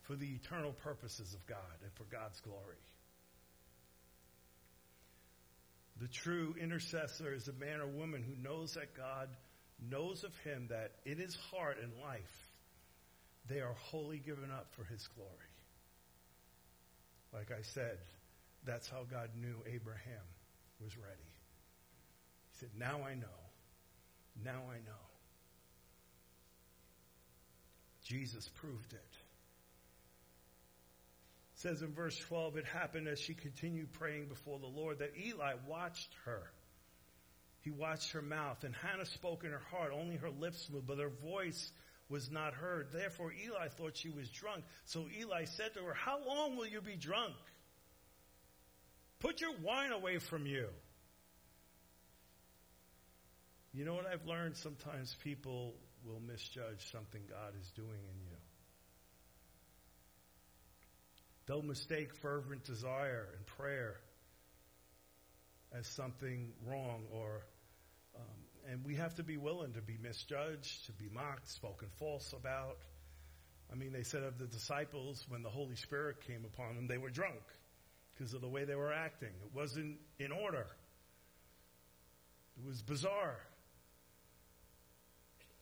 for 0.03 0.15
the 0.15 0.27
eternal 0.27 0.73
purposes 0.73 1.35
of 1.35 1.45
God 1.47 1.59
and 1.83 1.93
for 1.95 2.05
God's 2.05 2.41
glory. 2.41 2.79
The 6.01 6.09
true 6.09 6.55
intercessor 6.61 7.33
is 7.35 7.49
a 7.49 7.53
man 7.53 7.81
or 7.81 7.87
woman 7.87 8.23
who 8.23 8.41
knows 8.43 8.75
that 8.75 8.97
God 8.97 9.29
knows 9.91 10.25
of 10.25 10.37
him 10.39 10.69
that 10.71 10.93
in 11.05 11.19
his 11.19 11.37
heart 11.51 11.79
and 11.83 11.93
life 12.03 12.53
they 13.49 13.61
are 13.61 13.75
wholly 13.91 14.19
given 14.19 14.51
up 14.51 14.69
for 14.73 14.85
his 14.85 15.07
glory. 15.09 15.31
Like 17.33 17.51
I 17.51 17.63
said, 17.63 17.99
that's 18.65 18.89
how 18.89 19.05
God 19.11 19.31
knew 19.39 19.57
Abraham 19.67 20.25
was 20.81 20.97
ready. 20.97 21.33
He 22.53 22.59
said, 22.59 22.71
Now 22.79 23.03
I 23.03 23.15
know. 23.15 23.44
Now 24.43 24.63
I 24.71 24.77
know. 24.87 25.05
Jesus 28.05 28.49
proved 28.49 28.93
it. 28.93 28.97
it. 28.97 29.19
Says 31.55 31.83
in 31.83 31.95
verse 31.95 32.19
12, 32.19 32.59
it 32.59 32.67
happened 32.67 33.09
as 33.09 33.19
she 33.19 33.33
continued 33.33 33.93
praying 33.93 34.27
before 34.27 34.59
the 34.59 34.67
Lord 34.67 34.99
that 34.99 35.13
Eli 35.17 35.55
watched 35.67 36.15
her. 36.25 36.43
He 37.61 37.71
watched 37.71 38.13
her 38.13 38.21
mouth, 38.21 38.65
and 38.65 38.75
Hannah 38.75 39.07
spoke 39.07 39.45
in 39.45 39.51
her 39.51 39.63
heart. 39.71 39.91
Only 39.95 40.17
her 40.17 40.29
lips 40.29 40.69
moved, 40.71 40.87
but 40.87 40.99
her 40.99 41.09
voice 41.09 41.73
was 42.11 42.31
not 42.31 42.53
heard. 42.53 42.89
Therefore, 42.93 43.33
Eli 43.33 43.69
thought 43.69 43.97
she 43.97 44.11
was 44.11 44.29
drunk. 44.29 44.65
So 44.85 45.07
Eli 45.19 45.45
said 45.45 45.73
to 45.75 45.81
her, 45.85 45.95
How 45.95 46.19
long 46.27 46.57
will 46.57 46.67
you 46.67 46.83
be 46.83 46.97
drunk? 46.97 47.33
Put 49.21 49.41
your 49.41 49.55
wine 49.63 49.93
away 49.93 50.19
from 50.19 50.45
you. 50.45 50.69
You 53.75 53.85
know 53.85 53.95
what 53.95 54.07
I've 54.07 54.25
learned? 54.25 54.57
Sometimes 54.57 55.17
people 55.25 55.75
will 56.07 56.21
misjudge 56.21 56.93
something 56.93 57.23
God 57.29 57.55
is 57.61 57.69
doing 57.73 57.89
in 57.91 58.21
you. 58.23 58.37
They'll 61.47 61.63
mistake 61.63 62.15
fervent 62.15 62.63
desire 62.65 63.27
and 63.37 63.45
prayer 63.47 63.97
as 65.77 65.89
something 65.89 66.53
wrong 66.65 67.03
or 67.11 67.45
um, 68.15 68.71
and 68.71 68.85
we 68.85 68.95
have 68.95 69.17
to 69.17 69.25
be 69.25 69.37
willing 69.37 69.73
to 69.73 69.83
be 69.83 69.99
misjudged, 70.01 70.87
to 70.87 70.93
be 70.93 71.11
mocked, 71.13 71.49
spoken 71.51 71.89
false 71.99 72.33
about. 72.33 72.79
I 73.73 73.75
mean, 73.75 73.93
they 73.93 74.05
said 74.05 74.23
of 74.23 74.39
the 74.39 74.47
disciples 74.47 75.27
when 75.29 75.43
the 75.43 75.51
Holy 75.51 75.75
Spirit 75.75 76.21
came 76.27 76.45
upon 76.45 76.77
them, 76.77 76.87
they 76.87 76.99
were 76.99 77.11
drunk 77.11 77.43
because 78.13 78.35
of 78.35 78.41
the 78.41 78.49
way 78.49 78.65
they 78.65 78.77
were 78.77 78.93
acting. 78.93 79.31
It 79.45 79.51
wasn't 79.53 79.99
in 80.21 80.31
order. 80.31 80.67
It 82.57 82.65
was 82.65 82.81
bizarre. 82.81 83.41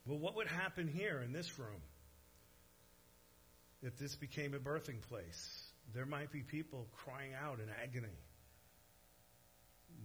Well, 0.06 0.18
what 0.18 0.36
would 0.36 0.48
happen 0.48 0.88
here 0.88 1.22
in 1.24 1.32
this 1.32 1.58
room 1.58 1.80
if 3.82 3.96
this 3.98 4.16
became 4.16 4.54
a 4.54 4.58
birthing 4.58 5.00
place? 5.08 5.70
There 5.94 6.06
might 6.06 6.32
be 6.32 6.40
people 6.40 6.88
crying 7.04 7.32
out 7.34 7.60
in 7.60 7.66
agony. 7.82 8.08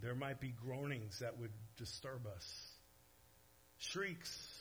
There 0.01 0.15
might 0.15 0.39
be 0.39 0.53
groanings 0.65 1.19
that 1.19 1.39
would 1.39 1.51
disturb 1.77 2.27
us, 2.27 2.71
shrieks, 3.77 4.57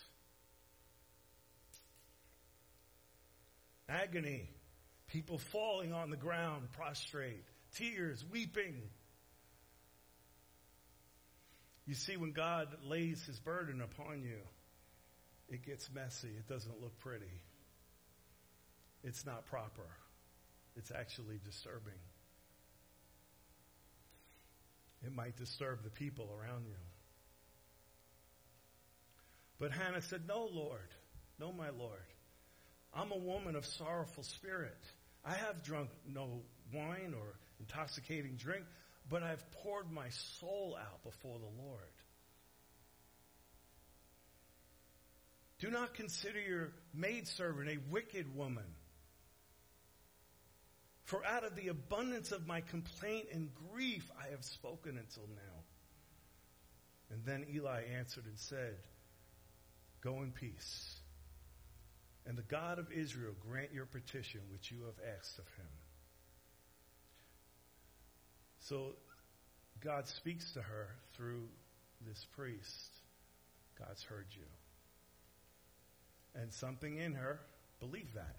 agony, 3.89 4.49
people 5.09 5.39
falling 5.39 5.93
on 5.93 6.11
the 6.11 6.17
ground 6.17 6.69
prostrate, 6.73 7.45
tears, 7.75 8.25
weeping. 8.31 8.81
You 11.87 11.95
see, 11.95 12.17
when 12.17 12.33
God 12.33 12.69
lays 12.83 13.23
his 13.27 13.39
burden 13.39 13.81
upon 13.83 14.23
you, 14.23 14.39
it 15.49 15.65
gets 15.65 15.89
messy. 15.95 16.29
It 16.29 16.49
doesn't 16.49 16.81
look 16.81 16.99
pretty. 16.99 17.41
It's 19.03 19.25
not 19.25 19.47
proper. 19.47 19.87
It's 20.77 20.91
actually 20.91 21.41
disturbing. 21.45 22.01
It 25.05 25.15
might 25.15 25.37
disturb 25.37 25.85
the 25.85 25.91
people 25.91 26.29
around 26.41 26.67
you. 26.67 26.75
But 29.59 29.73
Hannah 29.73 30.03
said, 30.03 30.23
No, 30.27 30.49
Lord. 30.53 30.89
No, 31.39 31.53
my 31.53 31.71
Lord. 31.71 32.05
I'm 32.93 33.13
a 33.13 33.19
woman 33.19 33.57
of 33.57 33.67
sorrowful 33.67 34.25
spirit. 34.25 34.79
I 35.25 35.35
have 35.35 35.63
drunk 35.63 35.91
no 36.09 36.43
wine 36.73 37.15
or 37.17 37.35
intoxicating 37.61 38.37
drink, 38.37 38.65
but 39.09 39.23
I've 39.23 39.45
poured 39.63 39.91
my 39.91 40.09
soul 40.41 40.77
out 40.81 41.03
before 41.03 41.39
the 41.39 41.63
Lord. 41.63 41.81
Do 45.59 45.71
not 45.71 45.95
consider 45.95 46.41
your 46.41 46.73
maidservant 46.95 47.69
a 47.69 47.79
wicked 47.91 48.37
woman. 48.37 48.67
For 51.05 51.25
out 51.25 51.45
of 51.45 51.55
the 51.55 51.69
abundance 51.69 52.33
of 52.33 52.47
my 52.47 52.61
complaint 52.61 53.29
and 53.33 53.51
grief 53.71 54.11
I 54.21 54.31
have 54.31 54.45
spoken 54.45 54.99
until 54.99 55.29
now. 55.35 55.63
And 57.11 57.25
then 57.25 57.47
Eli 57.55 57.83
answered 57.97 58.27
and 58.27 58.39
said, 58.39 58.77
Go 60.03 60.23
in 60.23 60.33
peace. 60.33 61.01
And 62.27 62.37
the 62.37 62.43
God 62.43 62.79
of 62.79 62.91
Israel 62.91 63.33
grant 63.49 63.73
your 63.73 63.87
petition 63.87 64.41
which 64.51 64.73
you 64.73 64.79
have 64.87 65.17
asked 65.17 65.39
of 65.39 65.47
him. 65.57 65.71
So 68.61 68.95
God 69.81 70.09
speaks 70.09 70.53
to 70.55 70.63
her 70.63 70.89
through 71.17 71.45
this 72.05 72.27
priest. 72.37 72.91
God's 73.79 74.03
heard 74.03 74.27
you. 74.33 74.47
And 76.41 76.53
something 76.53 76.97
in 76.97 77.15
her 77.15 77.41
believed 77.81 78.15
that. 78.15 78.37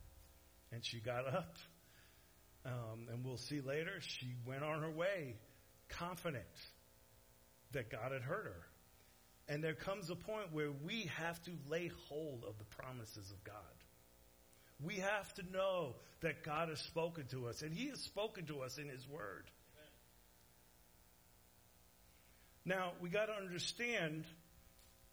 And 0.71 0.85
she 0.85 0.99
got 0.99 1.27
up. 1.27 1.57
Um, 2.65 3.07
and 3.11 3.23
we'll 3.23 3.37
see 3.37 3.61
later, 3.61 3.93
she 4.01 4.35
went 4.45 4.63
on 4.63 4.81
her 4.81 4.91
way 4.91 5.35
confident 5.89 6.43
that 7.71 7.89
God 7.89 8.11
had 8.11 8.21
heard 8.21 8.45
her. 8.45 8.67
And 9.47 9.63
there 9.63 9.73
comes 9.73 10.09
a 10.09 10.15
point 10.15 10.51
where 10.51 10.71
we 10.71 11.09
have 11.15 11.41
to 11.43 11.51
lay 11.69 11.89
hold 12.09 12.43
of 12.47 12.57
the 12.57 12.65
promises 12.65 13.31
of 13.31 13.43
God. 13.43 13.55
We 14.83 14.95
have 14.95 15.33
to 15.35 15.43
know 15.51 15.95
that 16.21 16.43
God 16.43 16.69
has 16.69 16.79
spoken 16.81 17.25
to 17.31 17.47
us, 17.47 17.61
and 17.61 17.73
He 17.73 17.87
has 17.87 17.99
spoken 18.01 18.45
to 18.47 18.61
us 18.61 18.77
in 18.77 18.89
His 18.89 19.07
Word. 19.07 19.45
Now, 22.65 22.91
we 22.99 23.09
got 23.09 23.27
to 23.27 23.33
understand 23.33 24.25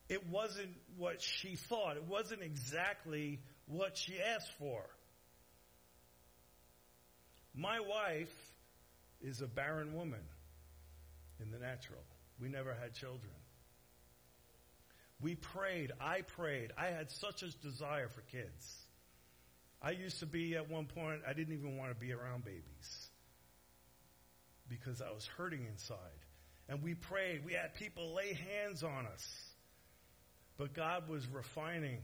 it 0.09 0.29
wasn't 0.29 0.75
what 0.97 1.23
she 1.23 1.57
thought. 1.57 1.97
It 1.97 2.05
wasn't 2.05 2.43
exactly 2.43 3.41
what 3.67 3.97
she 3.97 4.21
asked 4.21 4.53
for. 4.59 4.83
My 7.55 7.81
wife 7.81 8.35
is 9.23 9.41
a 9.41 9.47
barren 9.47 9.95
woman 9.95 10.21
in 11.41 11.51
the 11.51 11.59
natural. 11.59 12.03
We 12.41 12.49
never 12.49 12.75
had 12.75 12.95
children. 12.95 13.33
We 15.21 15.37
prayed. 15.37 15.93
I 16.01 16.23
prayed. 16.23 16.73
I 16.77 16.87
had 16.87 17.11
such 17.11 17.43
a 17.43 17.51
desire 17.63 18.09
for 18.09 18.21
kids. 18.23 18.77
I 19.81 19.93
used 19.93 20.21
to 20.21 20.27
be 20.27 20.57
at 20.57 20.71
one 20.71 20.87
point, 20.87 21.21
I 21.29 21.33
didn't 21.33 21.55
even 21.55 21.77
want 21.77 21.91
to 21.91 21.95
be 21.95 22.13
around 22.13 22.45
babies 22.45 23.09
because 24.69 25.01
I 25.01 25.13
was 25.13 25.27
hurting 25.37 25.67
inside. 25.71 25.97
And 26.69 26.83
we 26.83 26.95
prayed. 26.95 27.45
We 27.45 27.53
had 27.53 27.75
people 27.75 28.15
lay 28.15 28.35
hands 28.35 28.83
on 28.83 29.07
us. 29.07 29.54
But 30.57 30.75
God 30.75 31.09
was 31.09 31.27
refining 31.27 31.99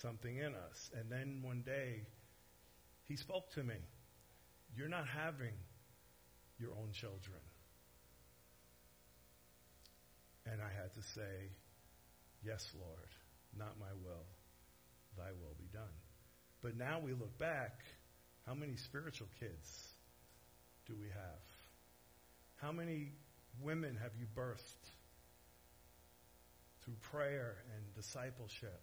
something 0.00 0.36
in 0.36 0.54
us. 0.54 0.90
And 0.98 1.10
then 1.10 1.40
one 1.42 1.62
day, 1.64 2.02
He 3.06 3.16
spoke 3.16 3.50
to 3.54 3.62
me. 3.62 3.76
You're 4.76 4.88
not 4.88 5.06
having 5.06 5.54
your 6.58 6.70
own 6.70 6.92
children. 6.92 7.40
And 10.46 10.60
I 10.60 10.68
had 10.80 10.94
to 10.94 11.02
say, 11.14 11.50
Yes, 12.44 12.66
Lord, 12.78 13.08
not 13.56 13.78
my 13.78 13.92
will, 14.02 14.24
thy 15.16 15.30
will 15.30 15.54
be 15.58 15.68
done. 15.72 15.94
But 16.62 16.76
now 16.76 17.00
we 17.04 17.12
look 17.12 17.38
back, 17.38 17.80
how 18.46 18.54
many 18.54 18.76
spiritual 18.76 19.28
kids 19.38 19.88
do 20.86 20.94
we 20.98 21.08
have? 21.08 21.42
How 22.56 22.72
many 22.72 23.12
women 23.62 23.98
have 24.02 24.12
you 24.18 24.26
birthed 24.34 24.90
through 26.90 27.18
prayer 27.18 27.56
and 27.74 27.94
discipleship? 27.94 28.80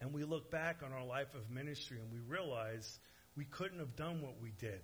And 0.00 0.12
we 0.12 0.24
look 0.24 0.50
back 0.50 0.82
on 0.84 0.92
our 0.92 1.04
life 1.04 1.34
of 1.34 1.50
ministry 1.50 1.98
and 2.00 2.12
we 2.12 2.18
realize 2.18 2.98
we 3.36 3.44
couldn't 3.44 3.78
have 3.78 3.96
done 3.96 4.20
what 4.20 4.40
we 4.40 4.52
did 4.58 4.82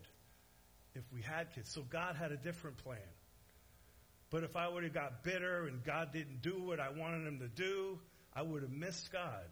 if 0.95 1.03
we 1.13 1.23
had 1.23 1.53
kids. 1.55 1.71
So 1.71 1.83
God 1.83 2.17
had 2.17 2.33
a 2.33 2.37
different 2.37 2.79
plan. 2.79 2.99
But 4.31 4.45
if 4.45 4.57
I 4.57 4.69
would 4.69 4.85
have 4.85 4.95
got 4.95 5.25
bitter 5.25 5.67
and 5.67 5.83
God 5.83 6.13
didn't 6.13 6.43
do 6.43 6.63
what 6.63 6.81
I 6.81 6.91
wanted 6.91 7.27
him 7.27 7.41
to 7.41 7.49
do, 7.49 7.99
I 8.35 8.43
would 8.43 8.63
have 8.63 8.71
missed 8.71 9.11
God. 9.11 9.49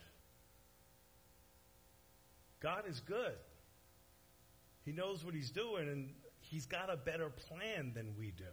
God 2.61 2.85
is 2.89 3.01
good. 3.01 3.35
He 4.85 4.93
knows 4.93 5.25
what 5.25 5.35
he's 5.35 5.51
doing 5.51 5.89
and 5.89 6.11
he's 6.41 6.67
got 6.67 6.93
a 6.93 6.97
better 6.97 7.31
plan 7.49 7.93
than 7.95 8.15
we 8.19 8.31
do. 8.31 8.45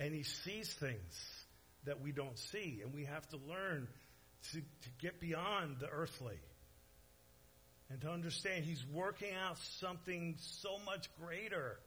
And 0.00 0.14
he 0.14 0.22
sees 0.22 0.72
things 0.72 1.39
that 1.84 2.00
we 2.00 2.12
don't 2.12 2.38
see 2.38 2.80
and 2.82 2.94
we 2.94 3.04
have 3.04 3.28
to 3.28 3.36
learn 3.48 3.88
to, 4.52 4.60
to 4.60 4.88
get 5.00 5.20
beyond 5.20 5.76
the 5.80 5.88
earthly 5.88 6.38
and 7.90 8.00
to 8.00 8.10
understand 8.10 8.64
he's 8.64 8.84
working 8.92 9.34
out 9.34 9.58
something 9.80 10.36
so 10.38 10.78
much 10.86 11.08
greater. 11.20 11.78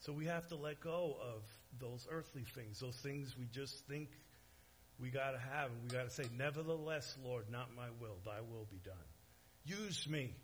So 0.00 0.12
we 0.12 0.26
have 0.26 0.46
to 0.48 0.56
let 0.56 0.80
go 0.80 1.16
of 1.20 1.42
those 1.80 2.06
earthly 2.10 2.44
things, 2.54 2.80
those 2.80 2.96
things 2.96 3.36
we 3.38 3.46
just 3.46 3.86
think 3.86 4.08
we 5.00 5.10
got 5.10 5.32
to 5.32 5.38
have. 5.38 5.70
And 5.70 5.82
we 5.82 5.88
got 5.96 6.04
to 6.04 6.10
say, 6.10 6.24
Nevertheless, 6.38 7.16
Lord, 7.24 7.50
not 7.50 7.68
my 7.76 7.88
will, 8.00 8.18
thy 8.24 8.40
will 8.40 8.66
be 8.70 8.80
done. 8.84 8.94
Use 9.64 10.08
me. 10.08 10.34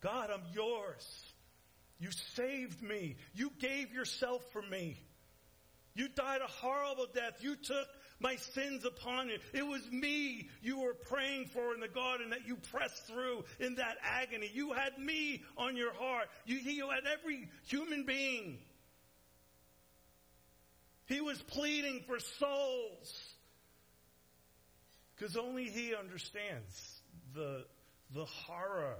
God, 0.00 0.30
I'm 0.32 0.42
yours. 0.54 1.24
You 1.98 2.10
saved 2.34 2.82
me. 2.82 3.16
You 3.34 3.50
gave 3.58 3.92
yourself 3.92 4.42
for 4.52 4.62
me. 4.62 4.98
You 5.96 6.08
died 6.08 6.42
a 6.42 6.46
horrible 6.46 7.06
death. 7.12 7.38
You 7.40 7.56
took 7.56 7.88
my 8.20 8.36
sins 8.36 8.84
upon 8.84 9.30
you. 9.30 9.38
It 9.54 9.66
was 9.66 9.80
me 9.90 10.48
you 10.62 10.80
were 10.80 10.94
praying 10.94 11.46
for 11.46 11.74
in 11.74 11.80
the 11.80 11.88
garden 11.88 12.30
that 12.30 12.46
you 12.46 12.56
pressed 12.56 13.06
through 13.06 13.44
in 13.58 13.76
that 13.76 13.96
agony. 14.02 14.50
You 14.52 14.72
had 14.72 14.98
me 14.98 15.42
on 15.56 15.76
your 15.76 15.94
heart. 15.94 16.28
You, 16.44 16.56
you 16.56 16.90
had 16.90 17.04
every 17.10 17.48
human 17.66 18.04
being. 18.04 18.58
He 21.06 21.20
was 21.20 21.40
pleading 21.40 22.02
for 22.06 22.18
souls. 22.18 23.34
Because 25.14 25.36
only 25.36 25.64
he 25.64 25.94
understands 25.94 27.00
the, 27.34 27.64
the 28.14 28.26
horror 28.26 28.96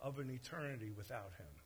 of 0.00 0.18
an 0.18 0.30
eternity 0.30 0.90
without 0.96 1.32
him. 1.36 1.59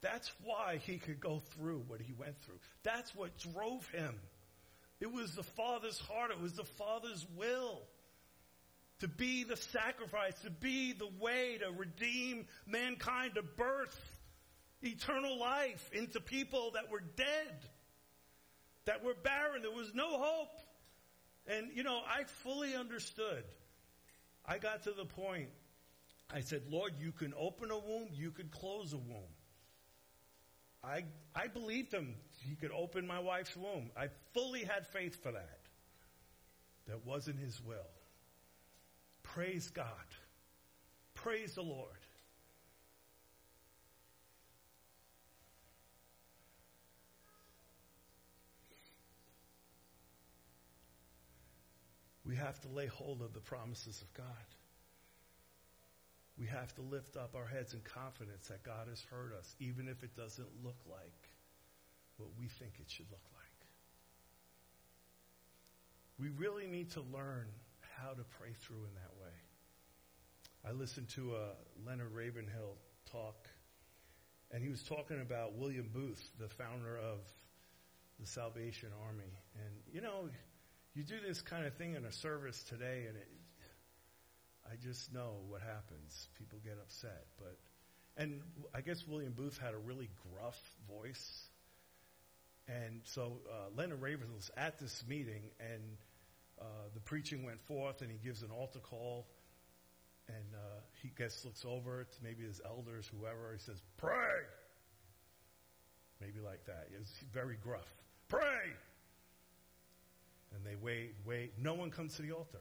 That's 0.00 0.30
why 0.44 0.80
he 0.84 0.98
could 0.98 1.20
go 1.20 1.42
through 1.54 1.84
what 1.86 2.00
he 2.00 2.12
went 2.12 2.40
through. 2.42 2.60
That's 2.82 3.14
what 3.14 3.36
drove 3.38 3.88
him. 3.88 4.14
It 5.00 5.12
was 5.12 5.34
the 5.34 5.42
Father's 5.42 5.98
heart. 5.98 6.30
It 6.30 6.40
was 6.40 6.54
the 6.54 6.64
Father's 6.64 7.26
will 7.36 7.82
to 9.00 9.08
be 9.08 9.44
the 9.44 9.56
sacrifice, 9.56 10.34
to 10.42 10.50
be 10.50 10.92
the 10.92 11.08
way 11.20 11.58
to 11.58 11.70
redeem 11.70 12.46
mankind, 12.66 13.34
to 13.36 13.42
birth 13.42 14.16
eternal 14.82 15.38
life 15.38 15.90
into 15.92 16.20
people 16.20 16.72
that 16.74 16.90
were 16.90 17.02
dead, 17.16 17.54
that 18.86 19.04
were 19.04 19.14
barren. 19.14 19.62
There 19.62 19.70
was 19.70 19.92
no 19.94 20.18
hope. 20.18 20.60
And, 21.46 21.68
you 21.74 21.82
know, 21.82 22.00
I 22.06 22.24
fully 22.24 22.74
understood. 22.74 23.44
I 24.44 24.58
got 24.58 24.84
to 24.84 24.92
the 24.92 25.04
point, 25.04 25.48
I 26.32 26.40
said, 26.40 26.62
Lord, 26.68 26.94
you 26.98 27.12
can 27.12 27.32
open 27.38 27.70
a 27.70 27.78
womb, 27.78 28.08
you 28.12 28.30
can 28.30 28.48
close 28.48 28.92
a 28.92 28.98
womb. 28.98 29.34
I, 30.88 31.04
I 31.34 31.48
believed 31.48 31.92
him. 31.92 32.14
He 32.40 32.54
could 32.54 32.72
open 32.72 33.06
my 33.06 33.18
wife's 33.18 33.56
womb. 33.56 33.90
I 33.96 34.08
fully 34.32 34.64
had 34.64 34.86
faith 34.86 35.22
for 35.22 35.32
that. 35.32 35.58
That 36.86 37.04
wasn't 37.04 37.38
his 37.38 37.60
will. 37.62 37.76
Praise 39.22 39.68
God. 39.68 39.86
Praise 41.14 41.54
the 41.54 41.62
Lord. 41.62 41.90
We 52.24 52.36
have 52.36 52.60
to 52.60 52.68
lay 52.68 52.86
hold 52.86 53.22
of 53.22 53.32
the 53.32 53.40
promises 53.40 54.02
of 54.02 54.12
God. 54.14 54.26
We 56.38 56.46
have 56.46 56.72
to 56.76 56.82
lift 56.82 57.16
up 57.16 57.34
our 57.34 57.46
heads 57.46 57.74
in 57.74 57.80
confidence 57.80 58.46
that 58.48 58.62
God 58.62 58.86
has 58.88 59.02
heard 59.10 59.32
us, 59.36 59.56
even 59.58 59.88
if 59.88 60.04
it 60.04 60.16
doesn't 60.16 60.48
look 60.62 60.78
like 60.88 61.28
what 62.16 62.28
we 62.38 62.46
think 62.46 62.74
it 62.78 62.88
should 62.88 63.10
look 63.10 63.24
like. 63.34 63.48
We 66.20 66.28
really 66.30 66.66
need 66.66 66.92
to 66.92 67.00
learn 67.00 67.46
how 67.96 68.10
to 68.10 68.22
pray 68.38 68.52
through 68.60 68.84
in 68.84 68.94
that 68.94 69.20
way. 69.20 69.34
I 70.68 70.72
listened 70.72 71.08
to 71.10 71.34
a 71.34 71.50
Leonard 71.86 72.12
Ravenhill 72.12 72.76
talk, 73.10 73.48
and 74.52 74.62
he 74.62 74.68
was 74.68 74.82
talking 74.82 75.20
about 75.20 75.54
William 75.56 75.88
Booth, 75.92 76.30
the 76.38 76.48
founder 76.48 76.96
of 76.96 77.18
the 78.20 78.26
Salvation 78.26 78.90
Army. 79.06 79.32
And, 79.54 79.74
you 79.92 80.00
know, 80.00 80.28
you 80.94 81.04
do 81.04 81.16
this 81.24 81.40
kind 81.40 81.66
of 81.66 81.74
thing 81.74 81.94
in 81.94 82.04
a 82.04 82.12
service 82.12 82.62
today, 82.64 83.06
and 83.08 83.16
it, 83.16 83.28
I 84.70 84.76
just 84.76 85.12
know 85.12 85.36
what 85.48 85.62
happens. 85.62 86.28
People 86.38 86.58
get 86.64 86.74
upset. 86.80 87.26
But, 87.38 87.56
and 88.16 88.40
I 88.74 88.80
guess 88.80 89.06
William 89.06 89.32
Booth 89.32 89.58
had 89.58 89.74
a 89.74 89.78
really 89.78 90.10
gruff 90.32 90.58
voice. 90.88 91.48
And 92.66 93.00
so 93.04 93.38
uh, 93.50 93.70
Leonard 93.76 94.02
Ravenhill 94.02 94.34
was 94.34 94.50
at 94.56 94.78
this 94.78 95.02
meeting, 95.08 95.42
and 95.58 95.82
uh, 96.60 96.64
the 96.92 97.00
preaching 97.00 97.44
went 97.44 97.60
forth, 97.62 98.02
and 98.02 98.10
he 98.10 98.18
gives 98.18 98.42
an 98.42 98.50
altar 98.50 98.80
call. 98.80 99.26
And 100.28 100.54
uh, 100.54 100.80
he 101.02 101.10
gets 101.16 101.42
looks 101.46 101.64
over 101.64 102.04
to 102.04 102.18
maybe 102.22 102.44
his 102.44 102.60
elders, 102.66 103.10
whoever. 103.18 103.52
He 103.54 103.58
says, 103.60 103.80
"Pray." 103.96 104.42
Maybe 106.20 106.40
like 106.44 106.66
that. 106.66 106.88
It's 107.00 107.12
very 107.32 107.56
gruff. 107.62 107.86
Pray. 108.28 108.72
And 110.54 110.64
they 110.66 110.74
wait, 110.74 111.14
wait. 111.24 111.52
No 111.58 111.74
one 111.74 111.90
comes 111.90 112.16
to 112.16 112.22
the 112.22 112.32
altar. 112.32 112.60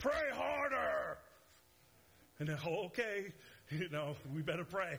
Pray 0.00 0.30
harder. 0.34 1.18
And 2.38 2.48
then, 2.48 2.58
oh, 2.66 2.86
okay, 2.86 3.32
you 3.70 3.88
know, 3.90 4.16
we 4.34 4.42
better 4.42 4.64
pray. 4.64 4.98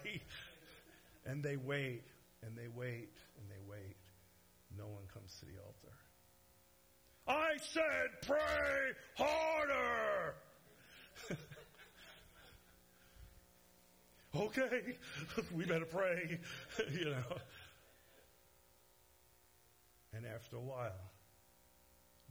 And 1.26 1.44
they 1.44 1.58
wait, 1.58 2.04
and 2.44 2.56
they 2.56 2.68
wait, 2.74 3.10
and 3.38 3.50
they 3.50 3.62
wait. 3.68 3.98
No 4.78 4.86
one 4.86 5.04
comes 5.14 5.36
to 5.40 5.46
the 5.46 5.60
altar. 5.60 5.92
I 7.28 7.58
said, 7.74 8.22
pray 8.22 8.94
harder. 9.18 10.36
okay, 14.36 14.98
we 15.56 15.66
better 15.66 15.86
pray, 15.86 16.40
you 16.94 17.06
know. 17.06 17.38
And 20.14 20.26
after 20.26 20.58
a 20.58 20.62
while, 20.62 21.12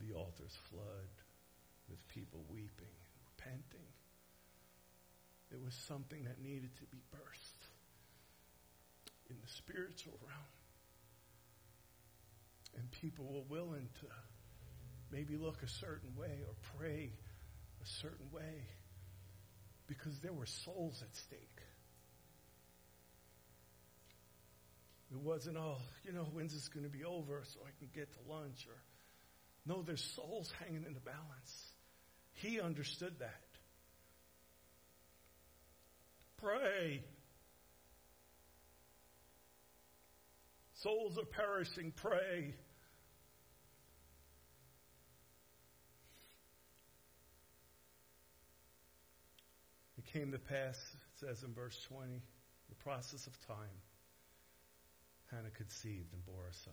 the 0.00 0.14
altars 0.14 0.56
flood 0.70 1.19
with 1.90 2.06
people 2.08 2.44
weeping 2.48 2.70
and 2.78 3.20
repenting. 3.36 3.90
It 5.50 5.60
was 5.60 5.74
something 5.88 6.24
that 6.24 6.40
needed 6.40 6.70
to 6.76 6.84
be 6.86 7.02
burst 7.10 7.58
in 9.28 9.36
the 9.40 9.48
spiritual 9.48 10.18
realm. 10.22 10.54
And 12.78 12.90
people 13.02 13.26
were 13.26 13.48
willing 13.48 13.88
to 14.00 14.06
maybe 15.10 15.36
look 15.36 15.62
a 15.62 15.68
certain 15.68 16.14
way 16.16 16.42
or 16.46 16.54
pray 16.78 17.12
a 17.82 17.86
certain 18.00 18.30
way 18.32 18.62
because 19.86 20.20
there 20.20 20.32
were 20.32 20.46
souls 20.46 21.02
at 21.02 21.14
stake. 21.16 21.60
It 25.10 25.18
wasn't, 25.18 25.56
oh, 25.56 25.78
you 26.04 26.12
know, 26.12 26.28
when's 26.32 26.52
this 26.52 26.68
going 26.68 26.84
to 26.84 26.90
be 26.90 27.04
over 27.04 27.42
so 27.44 27.60
I 27.66 27.70
can 27.78 27.88
get 27.92 28.12
to 28.12 28.32
lunch? 28.32 28.66
Or, 28.68 28.78
no, 29.66 29.82
there's 29.82 30.04
souls 30.14 30.52
hanging 30.60 30.84
in 30.86 30.94
the 30.94 31.00
balance. 31.00 31.69
He 32.34 32.60
understood 32.60 33.18
that. 33.18 33.40
Pray. 36.38 37.02
Souls 40.74 41.18
are 41.18 41.26
perishing. 41.26 41.92
Pray. 41.94 42.54
It 49.98 50.06
came 50.12 50.32
to 50.32 50.38
pass, 50.38 50.76
it 50.76 51.26
says 51.26 51.42
in 51.42 51.52
verse 51.52 51.78
20, 51.88 52.22
the 52.70 52.74
process 52.76 53.26
of 53.26 53.38
time, 53.46 53.56
Hannah 55.30 55.50
conceived 55.50 56.12
and 56.14 56.24
bore 56.24 56.46
a 56.50 56.54
son. 56.54 56.72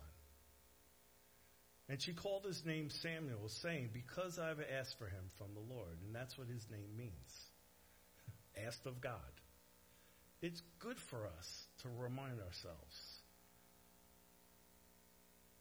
And 1.89 2.01
she 2.01 2.13
called 2.13 2.43
his 2.43 2.65
name 2.65 2.89
Samuel, 2.89 3.47
saying, 3.47 3.89
Because 3.93 4.39
I 4.39 4.49
have 4.49 4.59
asked 4.79 4.97
for 4.97 5.05
him 5.05 5.23
from 5.38 5.47
the 5.53 5.73
Lord. 5.73 5.97
And 6.05 6.13
that's 6.13 6.38
what 6.38 6.47
his 6.47 6.65
name 6.69 6.97
means 6.97 7.31
asked 8.67 8.85
of 8.85 8.99
God. 8.99 9.21
It's 10.41 10.61
good 10.79 10.99
for 10.99 11.25
us 11.25 11.65
to 11.81 11.89
remind 11.97 12.39
ourselves 12.39 12.95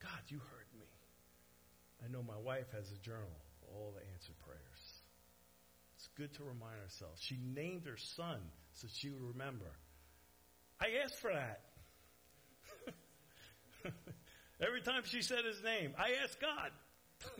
God, 0.02 0.20
you 0.28 0.38
heard 0.38 0.70
me. 0.78 0.86
I 2.04 2.12
know 2.12 2.22
my 2.22 2.38
wife 2.38 2.66
has 2.72 2.90
a 2.92 2.98
journal, 3.04 3.32
all 3.72 3.94
the 3.94 4.02
answered 4.12 4.38
prayers. 4.44 5.00
It's 5.96 6.08
good 6.16 6.34
to 6.34 6.44
remind 6.44 6.80
ourselves. 6.82 7.22
She 7.22 7.38
named 7.42 7.86
her 7.86 7.96
son 8.16 8.40
so 8.74 8.86
she 8.92 9.08
would 9.10 9.22
remember. 9.22 9.72
I 10.80 11.02
asked 11.02 11.20
for 11.20 11.32
that. 11.32 11.60
Every 14.60 14.80
time 14.80 15.02
she 15.04 15.22
said 15.22 15.44
his 15.44 15.62
name, 15.62 15.94
I 15.98 16.14
asked 16.22 16.40
God. 16.40 16.70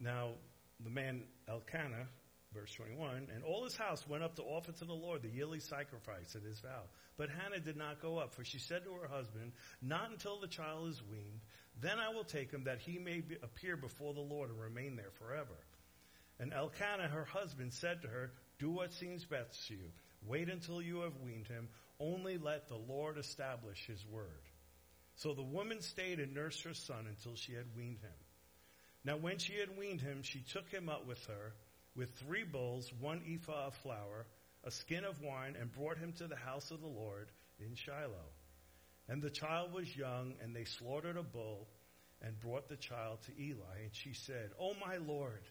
now, 0.00 0.30
the 0.82 0.90
man 0.90 1.22
Elkanah, 1.48 2.08
verse 2.52 2.72
21, 2.74 3.28
and 3.34 3.44
all 3.44 3.64
his 3.64 3.76
house 3.76 4.06
went 4.08 4.24
up 4.24 4.34
to 4.36 4.42
offer 4.42 4.72
to 4.72 4.84
the 4.84 4.92
Lord 4.92 5.22
the 5.22 5.28
yearly 5.28 5.60
sacrifice 5.60 6.34
at 6.34 6.42
his 6.42 6.58
vow. 6.60 6.82
But 7.16 7.30
Hannah 7.30 7.60
did 7.60 7.76
not 7.76 8.02
go 8.02 8.18
up, 8.18 8.34
for 8.34 8.44
she 8.44 8.58
said 8.58 8.84
to 8.84 8.92
her 8.92 9.08
husband, 9.08 9.52
Not 9.80 10.10
until 10.10 10.40
the 10.40 10.48
child 10.48 10.88
is 10.88 11.00
weaned, 11.08 11.40
then 11.80 11.98
I 11.98 12.12
will 12.12 12.24
take 12.24 12.50
him, 12.50 12.64
that 12.64 12.80
he 12.80 12.98
may 12.98 13.20
be, 13.20 13.36
appear 13.42 13.76
before 13.76 14.14
the 14.14 14.20
Lord 14.20 14.50
and 14.50 14.60
remain 14.60 14.96
there 14.96 15.12
forever. 15.18 15.56
And 16.40 16.52
Elkanah, 16.52 17.08
her 17.08 17.24
husband, 17.24 17.72
said 17.72 18.02
to 18.02 18.08
her, 18.08 18.32
Do 18.58 18.70
what 18.70 18.92
seems 18.92 19.24
best 19.24 19.68
to 19.68 19.74
you. 19.74 19.90
Wait 20.26 20.48
until 20.48 20.80
you 20.80 21.00
have 21.00 21.16
weaned 21.22 21.46
him. 21.46 21.68
Only 22.04 22.36
let 22.36 22.68
the 22.68 22.76
Lord 22.76 23.16
establish 23.16 23.86
his 23.86 24.04
word. 24.06 24.28
So 25.16 25.32
the 25.32 25.42
woman 25.42 25.80
stayed 25.80 26.20
and 26.20 26.34
nursed 26.34 26.62
her 26.64 26.74
son 26.74 27.06
until 27.08 27.34
she 27.34 27.54
had 27.54 27.74
weaned 27.74 28.00
him. 28.00 28.10
Now 29.04 29.16
when 29.16 29.38
she 29.38 29.54
had 29.54 29.78
weaned 29.78 30.02
him, 30.02 30.22
she 30.22 30.40
took 30.40 30.68
him 30.68 30.90
up 30.90 31.06
with 31.06 31.24
her 31.26 31.54
with 31.96 32.10
three 32.18 32.44
bulls, 32.44 32.92
one 33.00 33.22
ephah 33.26 33.68
of 33.68 33.74
flour, 33.76 34.26
a 34.64 34.70
skin 34.70 35.04
of 35.04 35.22
wine, 35.22 35.56
and 35.58 35.72
brought 35.72 35.96
him 35.96 36.12
to 36.18 36.26
the 36.26 36.36
house 36.36 36.70
of 36.70 36.80
the 36.80 36.86
Lord 36.86 37.30
in 37.58 37.74
Shiloh. 37.74 38.32
And 39.08 39.22
the 39.22 39.30
child 39.30 39.72
was 39.72 39.96
young, 39.96 40.34
and 40.42 40.54
they 40.54 40.64
slaughtered 40.64 41.16
a 41.16 41.22
bull 41.22 41.68
and 42.20 42.38
brought 42.40 42.68
the 42.68 42.76
child 42.76 43.18
to 43.22 43.42
Eli. 43.42 43.82
And 43.82 43.94
she 43.94 44.12
said, 44.12 44.50
Oh, 44.58 44.72
my 44.84 44.96
Lord, 44.96 45.42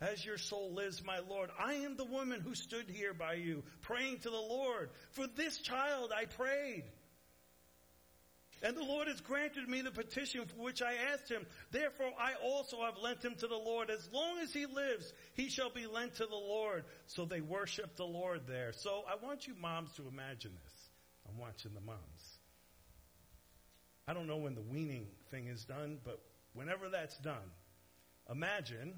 as 0.00 0.24
your 0.24 0.38
soul 0.38 0.72
lives, 0.74 1.02
my 1.04 1.18
Lord, 1.28 1.50
I 1.58 1.74
am 1.74 1.96
the 1.96 2.04
woman 2.04 2.40
who 2.40 2.54
stood 2.54 2.88
here 2.88 3.14
by 3.14 3.34
you, 3.34 3.64
praying 3.82 4.18
to 4.18 4.30
the 4.30 4.36
Lord. 4.36 4.90
For 5.12 5.26
this 5.26 5.58
child 5.58 6.12
I 6.16 6.26
prayed. 6.26 6.84
And 8.62 8.76
the 8.76 8.82
Lord 8.82 9.06
has 9.06 9.20
granted 9.20 9.68
me 9.68 9.82
the 9.82 9.90
petition 9.90 10.44
for 10.46 10.62
which 10.62 10.82
I 10.82 10.94
asked 11.12 11.28
him. 11.30 11.46
Therefore, 11.70 12.10
I 12.18 12.32
also 12.42 12.82
have 12.82 12.98
lent 12.98 13.24
him 13.24 13.34
to 13.36 13.46
the 13.46 13.56
Lord. 13.56 13.88
As 13.88 14.08
long 14.12 14.38
as 14.42 14.52
he 14.52 14.66
lives, 14.66 15.12
he 15.34 15.48
shall 15.48 15.70
be 15.70 15.86
lent 15.86 16.16
to 16.16 16.26
the 16.26 16.34
Lord. 16.34 16.84
So 17.06 17.24
they 17.24 17.40
worship 17.40 17.96
the 17.96 18.04
Lord 18.04 18.42
there. 18.48 18.72
So 18.72 19.04
I 19.08 19.24
want 19.24 19.46
you 19.46 19.54
moms 19.60 19.92
to 19.94 20.08
imagine 20.08 20.52
this. 20.64 20.74
I'm 21.28 21.38
watching 21.38 21.72
the 21.74 21.80
moms. 21.80 22.38
I 24.08 24.14
don't 24.14 24.26
know 24.26 24.38
when 24.38 24.54
the 24.54 24.62
weaning 24.62 25.06
thing 25.30 25.46
is 25.46 25.64
done, 25.64 25.98
but 26.04 26.20
whenever 26.54 26.88
that's 26.88 27.16
done, 27.18 27.52
imagine 28.28 28.94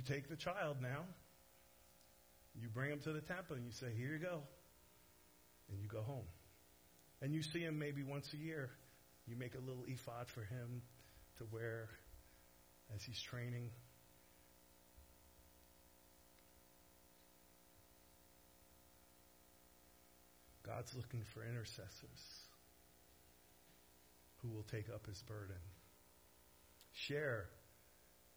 you 0.00 0.14
take 0.14 0.28
the 0.28 0.36
child 0.36 0.76
now, 0.80 1.04
you 2.60 2.68
bring 2.68 2.90
him 2.90 3.00
to 3.00 3.12
the 3.12 3.20
temple, 3.20 3.56
and 3.56 3.66
you 3.66 3.72
say, 3.72 3.86
Here 3.96 4.12
you 4.12 4.18
go. 4.18 4.40
And 5.68 5.80
you 5.80 5.88
go 5.88 6.02
home. 6.02 6.26
And 7.22 7.34
you 7.34 7.42
see 7.42 7.60
him 7.60 7.78
maybe 7.78 8.02
once 8.02 8.26
a 8.32 8.36
year. 8.36 8.70
You 9.26 9.36
make 9.36 9.54
a 9.54 9.60
little 9.60 9.84
ephod 9.86 10.26
for 10.34 10.40
him 10.40 10.82
to 11.38 11.44
wear 11.52 11.88
as 12.94 13.02
he's 13.02 13.20
training. 13.30 13.70
God's 20.66 20.90
looking 20.96 21.22
for 21.34 21.44
intercessors 21.44 22.22
who 24.42 24.48
will 24.48 24.64
take 24.70 24.88
up 24.92 25.06
his 25.06 25.22
burden, 25.28 25.60
share 27.06 27.46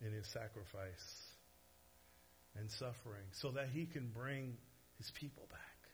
in 0.01 0.11
his 0.11 0.27
sacrifice 0.27 1.32
and 2.57 2.69
suffering 2.71 3.25
so 3.31 3.51
that 3.51 3.69
he 3.73 3.85
can 3.85 4.07
bring 4.07 4.57
his 4.97 5.11
people 5.11 5.47
back, 5.49 5.89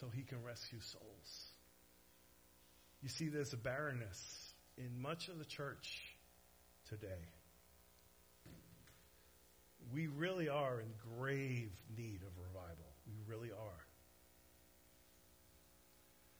so 0.00 0.06
he 0.14 0.22
can 0.22 0.42
rescue 0.42 0.80
souls. 0.80 1.48
You 3.02 3.08
see, 3.08 3.28
there's 3.28 3.52
a 3.52 3.58
barrenness 3.58 4.54
in 4.78 5.00
much 5.00 5.28
of 5.28 5.38
the 5.38 5.44
church 5.44 6.16
today. 6.88 7.28
We 9.92 10.06
really 10.06 10.48
are 10.48 10.80
in 10.80 10.88
grave 11.18 11.70
need 11.96 12.20
of 12.22 12.32
revival. 12.38 12.86
We 13.06 13.14
really 13.26 13.50
are. 13.50 13.84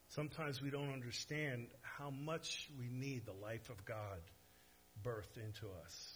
Sometimes 0.09 0.63
we 0.63 0.71
don't 0.71 0.93
understand 0.93 1.67
how 1.83 2.11
much 2.11 2.71
we 2.79 2.89
need 2.89 3.27
the 3.27 3.33
life 3.33 3.69
of 3.69 3.85
God 3.85 4.21
birthed 5.05 5.37
into 5.37 5.67
us. 5.85 6.14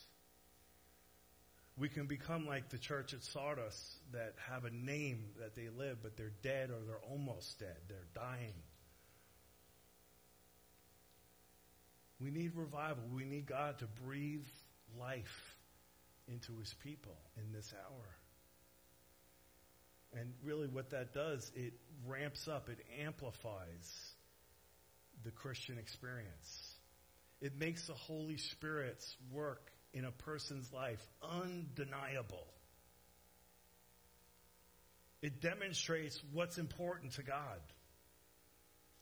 We 1.78 1.88
can 1.88 2.06
become 2.06 2.46
like 2.46 2.70
the 2.70 2.78
church 2.78 3.14
at 3.14 3.22
Sardis 3.22 3.96
that 4.12 4.34
have 4.50 4.64
a 4.64 4.70
name 4.70 5.24
that 5.38 5.54
they 5.54 5.68
live, 5.68 5.98
but 6.02 6.16
they're 6.16 6.32
dead 6.42 6.70
or 6.70 6.84
they're 6.84 7.10
almost 7.10 7.60
dead. 7.60 7.76
They're 7.88 8.08
dying. 8.14 8.54
We 12.20 12.30
need 12.30 12.56
revival. 12.56 13.04
We 13.14 13.24
need 13.24 13.46
God 13.46 13.78
to 13.78 13.86
breathe 14.04 14.46
life 14.98 15.56
into 16.26 16.58
his 16.58 16.74
people 16.82 17.16
in 17.36 17.52
this 17.52 17.72
hour. 17.72 18.06
And 20.20 20.32
really, 20.42 20.66
what 20.66 20.90
that 20.90 21.12
does, 21.12 21.50
it 21.54 21.74
ramps 22.06 22.48
up, 22.48 22.68
it 22.68 22.78
amplifies 23.04 24.14
the 25.22 25.30
Christian 25.30 25.78
experience. 25.78 26.74
It 27.40 27.58
makes 27.58 27.86
the 27.86 27.94
Holy 27.94 28.38
Spirit's 28.38 29.16
work 29.30 29.70
in 29.98 30.04
a 30.04 30.12
person's 30.12 30.72
life 30.72 31.04
undeniable. 31.22 32.46
It 35.20 35.40
demonstrates 35.40 36.22
what's 36.32 36.56
important 36.56 37.14
to 37.14 37.24
God. 37.24 37.58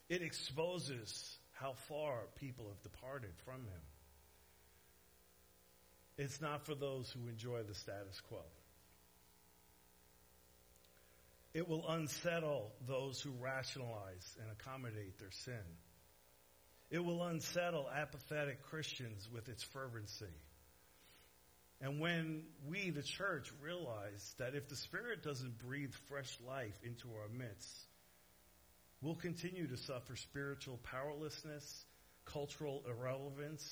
It 0.08 0.22
exposes 0.22 1.36
how 1.52 1.74
far 1.88 2.20
people 2.36 2.68
have 2.68 2.82
departed 2.82 3.32
from 3.44 3.60
Him. 3.60 3.82
It's 6.16 6.40
not 6.40 6.64
for 6.64 6.74
those 6.74 7.10
who 7.10 7.28
enjoy 7.28 7.62
the 7.64 7.74
status 7.74 8.18
quo. 8.28 8.40
It 11.52 11.68
will 11.68 11.86
unsettle 11.86 12.72
those 12.86 13.20
who 13.20 13.32
rationalize 13.38 14.36
and 14.40 14.50
accommodate 14.50 15.18
their 15.18 15.30
sin. 15.30 15.54
It 16.90 17.04
will 17.04 17.22
unsettle 17.22 17.86
apathetic 17.94 18.62
Christians 18.62 19.28
with 19.30 19.50
its 19.50 19.62
fervency. 19.62 20.32
And 21.80 22.00
when 22.00 22.44
we, 22.66 22.90
the 22.90 23.02
church, 23.02 23.52
realize 23.62 24.34
that 24.38 24.54
if 24.54 24.68
the 24.68 24.76
Spirit 24.76 25.22
doesn't 25.22 25.58
breathe 25.58 25.92
fresh 26.08 26.38
life 26.46 26.74
into 26.82 27.08
our 27.08 27.28
midst, 27.28 27.68
we'll 29.02 29.14
continue 29.14 29.66
to 29.68 29.76
suffer 29.76 30.16
spiritual 30.16 30.78
powerlessness, 30.84 31.84
cultural 32.24 32.82
irrelevance, 32.88 33.62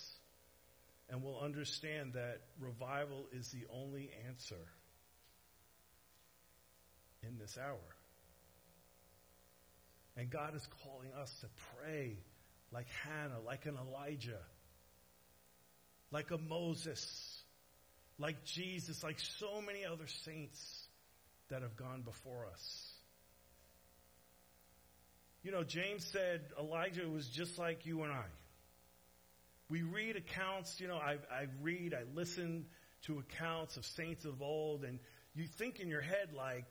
and 1.09 1.23
we'll 1.23 1.41
understand 1.41 2.15
that 2.15 2.41
revival 2.61 3.27
is 3.33 3.51
the 3.51 3.65
only 3.73 4.11
answer 4.29 4.67
in 7.23 7.39
this 7.39 7.57
hour. 7.59 7.79
And 10.17 10.31
God 10.31 10.55
is 10.55 10.67
calling 10.83 11.11
us 11.21 11.35
to 11.41 11.47
pray 11.75 12.19
like 12.71 12.87
Hannah, 13.05 13.41
like 13.45 13.67
an 13.67 13.77
Elijah, 13.77 14.41
like 16.11 16.31
a 16.31 16.39
Moses, 16.39 17.34
like 18.19 18.45
Jesus, 18.45 19.03
like 19.03 19.19
so 19.19 19.61
many 19.61 19.85
other 19.85 20.07
saints 20.25 20.89
that 21.51 21.63
have 21.63 21.77
gone 21.77 22.03
before 22.03 22.47
us. 22.53 22.93
You 25.43 25.53
know, 25.53 25.63
James 25.63 26.07
said 26.07 26.41
Elijah 26.59 27.09
was 27.09 27.29
just 27.29 27.59
like 27.59 27.85
you 27.85 28.03
and 28.03 28.13
I. 28.13 28.25
We 29.69 29.83
read 29.83 30.17
accounts, 30.17 30.81
you 30.81 30.89
know, 30.89 30.97
I, 30.97 31.19
I 31.31 31.47
read, 31.63 31.95
I 31.95 32.05
listen 32.15 32.67
to 33.07 33.19
accounts 33.19 33.77
of 33.77 33.85
saints 33.85 34.25
of 34.25 34.41
old, 34.41 34.85
and 34.85 34.99
you 35.35 35.47
think 35.47 35.81
in 35.81 35.89
your 35.89 36.01
head, 36.01 36.33
like, 36.35 36.67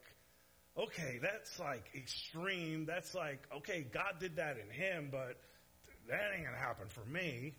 okay, 0.78 1.20
that's 1.22 1.60
like 1.60 1.86
extreme. 1.96 2.86
That's 2.86 3.14
like, 3.14 3.44
okay, 3.58 3.86
God 3.94 4.16
did 4.20 4.38
that 4.38 4.58
in 4.58 4.70
him, 4.70 5.10
but 5.12 5.38
that 6.10 6.32
ain't 6.34 6.44
going 6.44 6.56
to 6.56 6.62
happen 6.62 6.88
for 6.90 7.06
me. 7.06 7.54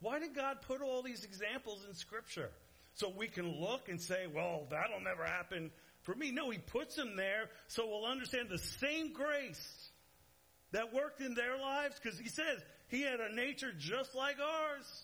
Why 0.00 0.18
did 0.18 0.34
God 0.34 0.58
put 0.66 0.82
all 0.82 1.02
these 1.02 1.24
examples 1.24 1.84
in 1.88 1.94
Scripture? 1.94 2.50
So 2.96 3.12
we 3.16 3.28
can 3.28 3.60
look 3.60 3.88
and 3.88 4.00
say, 4.00 4.26
well, 4.26 4.66
that'll 4.70 5.00
never 5.00 5.24
happen 5.24 5.70
for 6.02 6.14
me. 6.14 6.30
No, 6.32 6.50
He 6.50 6.58
puts 6.58 6.96
them 6.96 7.16
there 7.16 7.48
so 7.68 7.86
we'll 7.86 8.06
understand 8.06 8.48
the 8.50 8.58
same 8.58 9.12
grace 9.12 9.90
that 10.72 10.92
worked 10.92 11.20
in 11.20 11.34
their 11.34 11.58
lives? 11.58 11.98
Because 12.02 12.18
he 12.18 12.28
says 12.28 12.60
he 12.88 13.02
had 13.02 13.20
a 13.20 13.34
nature 13.34 13.72
just 13.78 14.14
like 14.14 14.36
ours. 14.38 15.02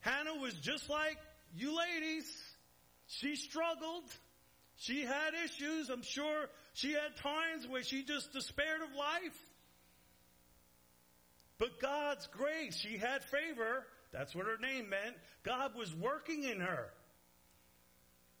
Hannah 0.00 0.34
was 0.40 0.54
just 0.54 0.88
like 0.88 1.18
you 1.54 1.76
ladies. 1.76 2.30
She 3.06 3.36
struggled. 3.36 4.04
She 4.76 5.02
had 5.02 5.30
issues. 5.44 5.90
I'm 5.90 6.02
sure 6.02 6.46
she 6.74 6.92
had 6.92 7.16
times 7.16 7.66
where 7.68 7.82
she 7.82 8.04
just 8.04 8.32
despaired 8.32 8.82
of 8.82 8.94
life. 8.96 9.38
But 11.58 11.80
God's 11.80 12.26
grace, 12.28 12.76
she 12.76 12.98
had 12.98 13.24
favor. 13.24 13.84
That's 14.12 14.34
what 14.34 14.46
her 14.46 14.58
name 14.60 14.88
meant. 14.88 15.16
God 15.42 15.72
was 15.76 15.94
working 15.94 16.44
in 16.44 16.60
her. 16.60 16.90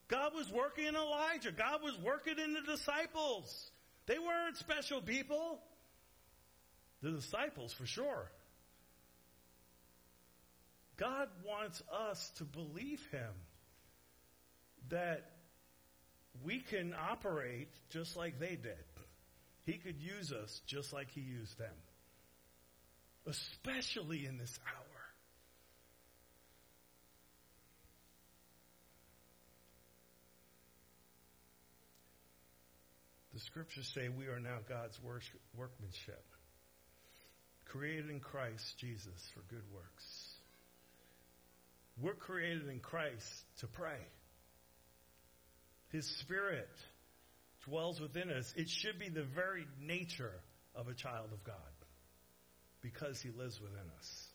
God 0.08 0.32
was 0.34 0.50
working 0.50 0.86
in 0.86 0.96
Elijah. 0.96 1.52
God 1.52 1.82
was 1.82 1.98
working 2.02 2.38
in 2.38 2.54
the 2.54 2.62
disciples. 2.62 3.70
They 4.06 4.18
weren't 4.18 4.56
special 4.56 5.02
people. 5.02 5.58
The 7.02 7.10
disciples, 7.10 7.72
for 7.72 7.86
sure. 7.86 8.30
God 10.96 11.28
wants 11.46 11.82
us 11.92 12.32
to 12.38 12.44
believe 12.44 13.00
Him 13.12 13.32
that 14.88 15.30
we 16.42 16.60
can 16.60 16.94
operate 16.94 17.68
just 17.90 18.16
like 18.16 18.40
they 18.40 18.56
did. 18.56 18.76
He 19.64 19.74
could 19.74 20.00
use 20.00 20.32
us 20.32 20.62
just 20.66 20.92
like 20.92 21.10
He 21.10 21.20
used 21.20 21.58
them, 21.58 21.74
especially 23.26 24.24
in 24.24 24.38
this 24.38 24.58
hour. 24.66 24.87
The 33.38 33.44
scriptures 33.44 33.88
say 33.94 34.08
we 34.08 34.26
are 34.26 34.40
now 34.40 34.58
God's 34.68 34.98
workmanship, 35.56 36.24
created 37.66 38.10
in 38.10 38.18
Christ 38.18 38.76
Jesus 38.78 39.30
for 39.32 39.42
good 39.48 39.62
works. 39.72 40.32
We're 42.02 42.14
created 42.14 42.68
in 42.68 42.80
Christ 42.80 43.44
to 43.60 43.68
pray. 43.68 44.00
His 45.90 46.04
Spirit 46.04 46.68
dwells 47.64 48.00
within 48.00 48.28
us. 48.28 48.52
It 48.56 48.68
should 48.68 48.98
be 48.98 49.08
the 49.08 49.22
very 49.22 49.68
nature 49.80 50.34
of 50.74 50.88
a 50.88 50.94
child 50.94 51.28
of 51.32 51.44
God 51.44 51.54
because 52.82 53.20
He 53.20 53.30
lives 53.30 53.60
within 53.60 53.86
us. 54.00 54.26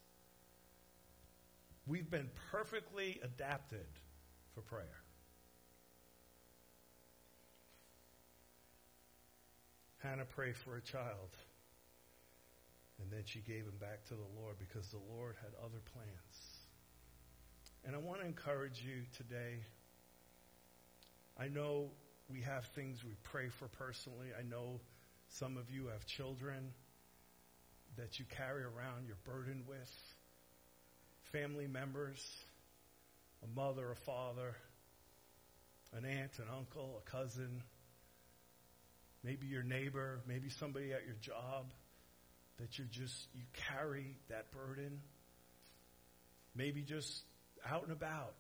We've 1.86 2.10
been 2.10 2.30
perfectly 2.54 3.20
adapted 3.22 3.86
for 4.56 4.62
prayer. 4.62 5.03
Hannah 10.04 10.26
prayed 10.26 10.58
for 10.58 10.76
a 10.76 10.82
child, 10.82 11.32
and 13.02 13.10
then 13.10 13.24
she 13.26 13.40
gave 13.40 13.64
him 13.64 13.78
back 13.80 14.04
to 14.10 14.16
the 14.16 14.42
Lord 14.42 14.58
because 14.60 14.90
the 14.90 15.00
Lord 15.16 15.36
had 15.42 15.52
other 15.64 15.80
plans. 15.94 16.58
And 17.86 17.96
I 17.96 18.00
want 18.00 18.20
to 18.20 18.26
encourage 18.26 18.84
you 18.86 19.04
today. 19.18 19.64
I 21.40 21.48
know 21.48 21.90
we 22.30 22.42
have 22.42 22.66
things 22.76 23.04
we 23.04 23.16
pray 23.24 23.48
for 23.48 23.70
personally. 23.70 24.28
I 24.38 24.44
know 24.44 24.82
some 25.30 25.56
of 25.56 25.72
you 25.72 25.88
have 25.88 26.06
children 26.06 26.74
that 27.96 28.20
you 28.20 28.26
carry 28.38 28.64
around, 28.64 29.06
you're 29.08 29.16
burdened 29.24 29.68
with, 29.68 29.92
family 31.32 31.68
members, 31.68 32.22
a 33.42 33.48
mother, 33.60 33.92
a 33.92 33.96
father, 33.96 34.56
an 35.96 36.06
aunt, 36.06 36.40
an 36.40 36.46
uncle, 36.56 37.02
a 37.06 37.10
cousin, 37.10 37.64
maybe 39.24 39.48
your 39.48 39.64
neighbor, 39.64 40.22
maybe 40.28 40.50
somebody 40.50 40.94
at 40.94 41.06
your 41.06 41.16
job 41.22 41.72
that 42.60 42.78
you 42.78 42.86
just 42.86 43.28
you 43.34 43.44
carry 43.70 44.18
that 44.30 44.52
burden. 44.52 45.00
Maybe 46.56 46.82
just 46.82 47.24
out 47.66 47.84
and 47.84 47.92
about. 47.92 48.36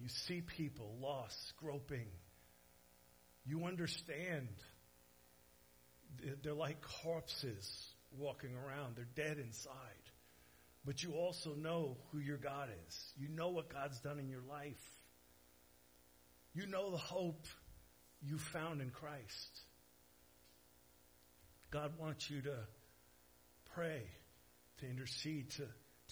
You 0.00 0.08
see 0.08 0.40
people 0.40 0.96
lost, 1.00 1.54
groping. 1.58 2.08
You 3.44 3.64
understand. 3.64 4.48
They're 6.42 6.54
like 6.54 6.78
corpses 7.02 7.94
walking 8.18 8.50
around. 8.54 8.96
They're 8.96 9.26
dead 9.26 9.38
inside. 9.38 9.72
But 10.84 11.02
you 11.02 11.12
also 11.12 11.54
know 11.54 11.96
who 12.10 12.18
your 12.18 12.36
God 12.36 12.68
is. 12.86 13.12
You 13.18 13.28
know 13.28 13.48
what 13.48 13.68
God's 13.72 13.98
done 14.00 14.18
in 14.18 14.28
your 14.28 14.42
life. 14.48 14.82
You 16.54 16.66
know 16.66 16.90
the 16.90 16.96
hope 16.96 17.46
you 18.22 18.38
found 18.38 18.80
in 18.80 18.90
Christ. 18.90 19.60
God 21.70 21.92
wants 21.98 22.30
you 22.30 22.40
to 22.42 22.56
pray, 23.74 24.02
to 24.78 24.88
intercede, 24.88 25.50
to 25.52 25.64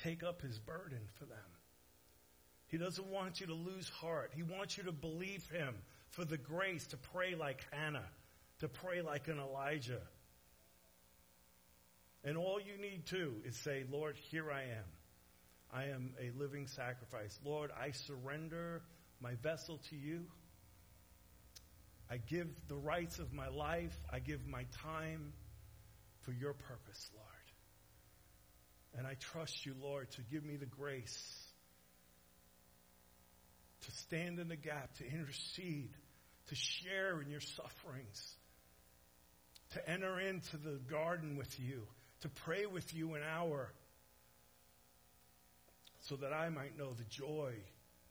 take 0.02 0.22
up 0.22 0.42
his 0.42 0.58
burden 0.58 1.00
for 1.14 1.24
them. 1.24 1.38
He 2.66 2.78
doesn't 2.78 3.06
want 3.06 3.40
you 3.40 3.46
to 3.46 3.54
lose 3.54 3.88
heart. 3.88 4.32
He 4.34 4.42
wants 4.42 4.76
you 4.76 4.84
to 4.84 4.92
believe 4.92 5.48
him 5.50 5.74
for 6.10 6.24
the 6.24 6.38
grace 6.38 6.86
to 6.88 6.96
pray 6.96 7.34
like 7.34 7.64
Hannah, 7.70 8.08
to 8.60 8.68
pray 8.68 9.02
like 9.02 9.28
an 9.28 9.38
Elijah. 9.38 10.00
And 12.24 12.36
all 12.36 12.58
you 12.60 12.80
need 12.80 13.06
to 13.06 13.34
is 13.44 13.56
say, 13.56 13.84
Lord, 13.90 14.16
here 14.16 14.50
I 14.50 14.62
am. 14.62 14.84
I 15.72 15.84
am 15.84 16.14
a 16.20 16.30
living 16.38 16.66
sacrifice. 16.66 17.38
Lord, 17.44 17.70
I 17.78 17.90
surrender 17.90 18.82
my 19.20 19.34
vessel 19.42 19.80
to 19.90 19.96
you. 19.96 20.24
I 22.10 22.18
give 22.18 22.48
the 22.68 22.76
rights 22.76 23.18
of 23.18 23.32
my 23.32 23.48
life. 23.48 23.96
I 24.12 24.18
give 24.18 24.46
my 24.46 24.64
time 24.82 25.32
for 26.22 26.32
your 26.32 26.52
purpose, 26.52 27.10
Lord. 27.14 27.28
And 28.96 29.06
I 29.06 29.14
trust 29.14 29.66
you, 29.66 29.74
Lord, 29.82 30.10
to 30.12 30.22
give 30.22 30.44
me 30.44 30.56
the 30.56 30.66
grace 30.66 31.44
to 33.84 33.92
stand 33.92 34.38
in 34.38 34.48
the 34.48 34.56
gap, 34.56 34.94
to 34.96 35.04
intercede, 35.04 35.90
to 36.48 36.54
share 36.54 37.20
in 37.20 37.30
your 37.30 37.40
sufferings, 37.40 38.36
to 39.72 39.90
enter 39.90 40.20
into 40.20 40.56
the 40.56 40.78
garden 40.90 41.36
with 41.36 41.58
you, 41.60 41.82
to 42.20 42.28
pray 42.28 42.66
with 42.66 42.94
you 42.94 43.14
an 43.14 43.22
hour, 43.22 43.72
so 46.02 46.16
that 46.16 46.32
I 46.32 46.48
might 46.48 46.78
know 46.78 46.92
the 46.92 47.04
joy 47.04 47.54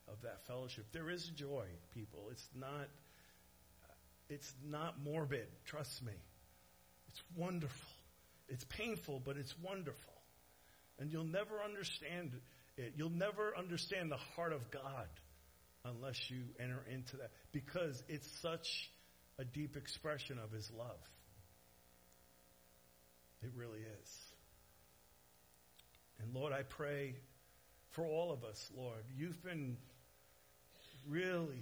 of 0.08 0.22
that 0.24 0.46
fellowship. 0.46 0.86
There 0.92 1.10
is 1.10 1.26
joy, 1.30 1.66
people. 1.94 2.28
It's 2.32 2.48
not, 2.56 2.88
it's 4.34 4.54
not 4.66 4.96
morbid. 5.04 5.48
Trust 5.66 6.04
me. 6.04 6.14
It's 7.10 7.22
wonderful. 7.36 7.90
It's 8.50 8.66
painful, 8.66 9.22
but 9.24 9.38
it's 9.38 9.54
wonderful. 9.60 10.14
And 11.00 11.12
you'll 11.12 11.24
never 11.24 11.62
understand 11.64 12.34
it. 12.78 12.94
You'll 12.98 13.12
never 13.12 13.54
understand 13.56 14.12
the 14.12 14.18
heart 14.36 14.52
of 14.52 14.72
God 14.72 15.08
unless 15.86 16.32
you 16.32 16.42
enter 16.60 16.84
into 16.92 17.18
that 17.18 17.30
because 17.52 18.02
it's 18.08 18.28
such 18.42 18.92
a 19.38 19.46
deep 19.46 19.78
expression 19.78 20.40
of 20.44 20.52
His 20.52 20.72
love. 20.72 21.00
It 23.44 23.52
really 23.56 23.80
is. 24.02 24.18
And 26.22 26.34
Lord, 26.34 26.54
I 26.54 26.64
pray 26.64 27.16
for 27.92 28.06
all 28.06 28.32
of 28.32 28.44
us, 28.44 28.72
Lord. 28.76 29.04
You've 29.16 29.44
been 29.44 29.78
really 31.08 31.62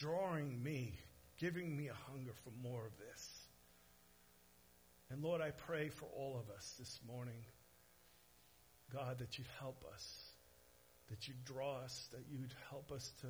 drawing 0.00 0.62
me, 0.62 0.98
giving 1.38 1.76
me 1.76 1.88
a 1.88 2.10
hunger 2.10 2.32
for 2.44 2.50
more 2.62 2.86
of 2.86 2.92
this. 2.98 3.48
And 5.10 5.22
Lord, 5.22 5.40
I 5.40 5.50
pray 5.50 5.88
for 5.88 6.06
all 6.16 6.38
of 6.38 6.54
us 6.54 6.74
this 6.78 7.00
morning, 7.06 7.44
God, 8.92 9.18
that 9.18 9.38
you'd 9.38 9.48
help 9.58 9.84
us, 9.92 10.06
that 11.08 11.26
you'd 11.26 11.44
draw 11.44 11.78
us, 11.78 12.08
that 12.12 12.24
you'd 12.30 12.54
help 12.70 12.92
us 12.92 13.10
to 13.22 13.28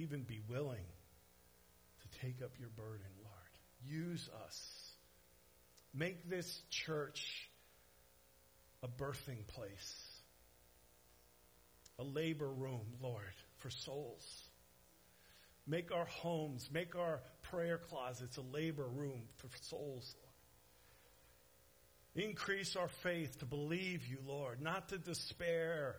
even 0.00 0.22
be 0.22 0.40
willing 0.48 0.86
to 2.00 2.18
take 2.20 2.42
up 2.42 2.52
your 2.58 2.70
burden, 2.70 3.06
Lord. 3.22 3.34
Use 3.86 4.28
us. 4.46 4.90
Make 5.92 6.28
this 6.28 6.62
church 6.70 7.48
a 8.82 8.88
birthing 8.88 9.46
place, 9.48 10.22
a 11.98 12.04
labor 12.04 12.48
room, 12.48 12.86
Lord, 13.00 13.22
for 13.58 13.70
souls. 13.70 14.24
Make 15.66 15.92
our 15.92 16.04
homes, 16.04 16.68
make 16.72 16.94
our 16.94 17.22
prayer 17.42 17.78
closets 17.78 18.36
a 18.36 18.42
labor 18.42 18.86
room 18.86 19.22
for 19.36 19.48
souls, 19.62 20.14
Increase 22.14 22.76
our 22.76 22.88
faith 22.88 23.38
to 23.40 23.44
believe 23.44 24.06
you, 24.06 24.18
Lord, 24.24 24.60
not 24.60 24.90
to 24.90 24.98
despair, 24.98 25.96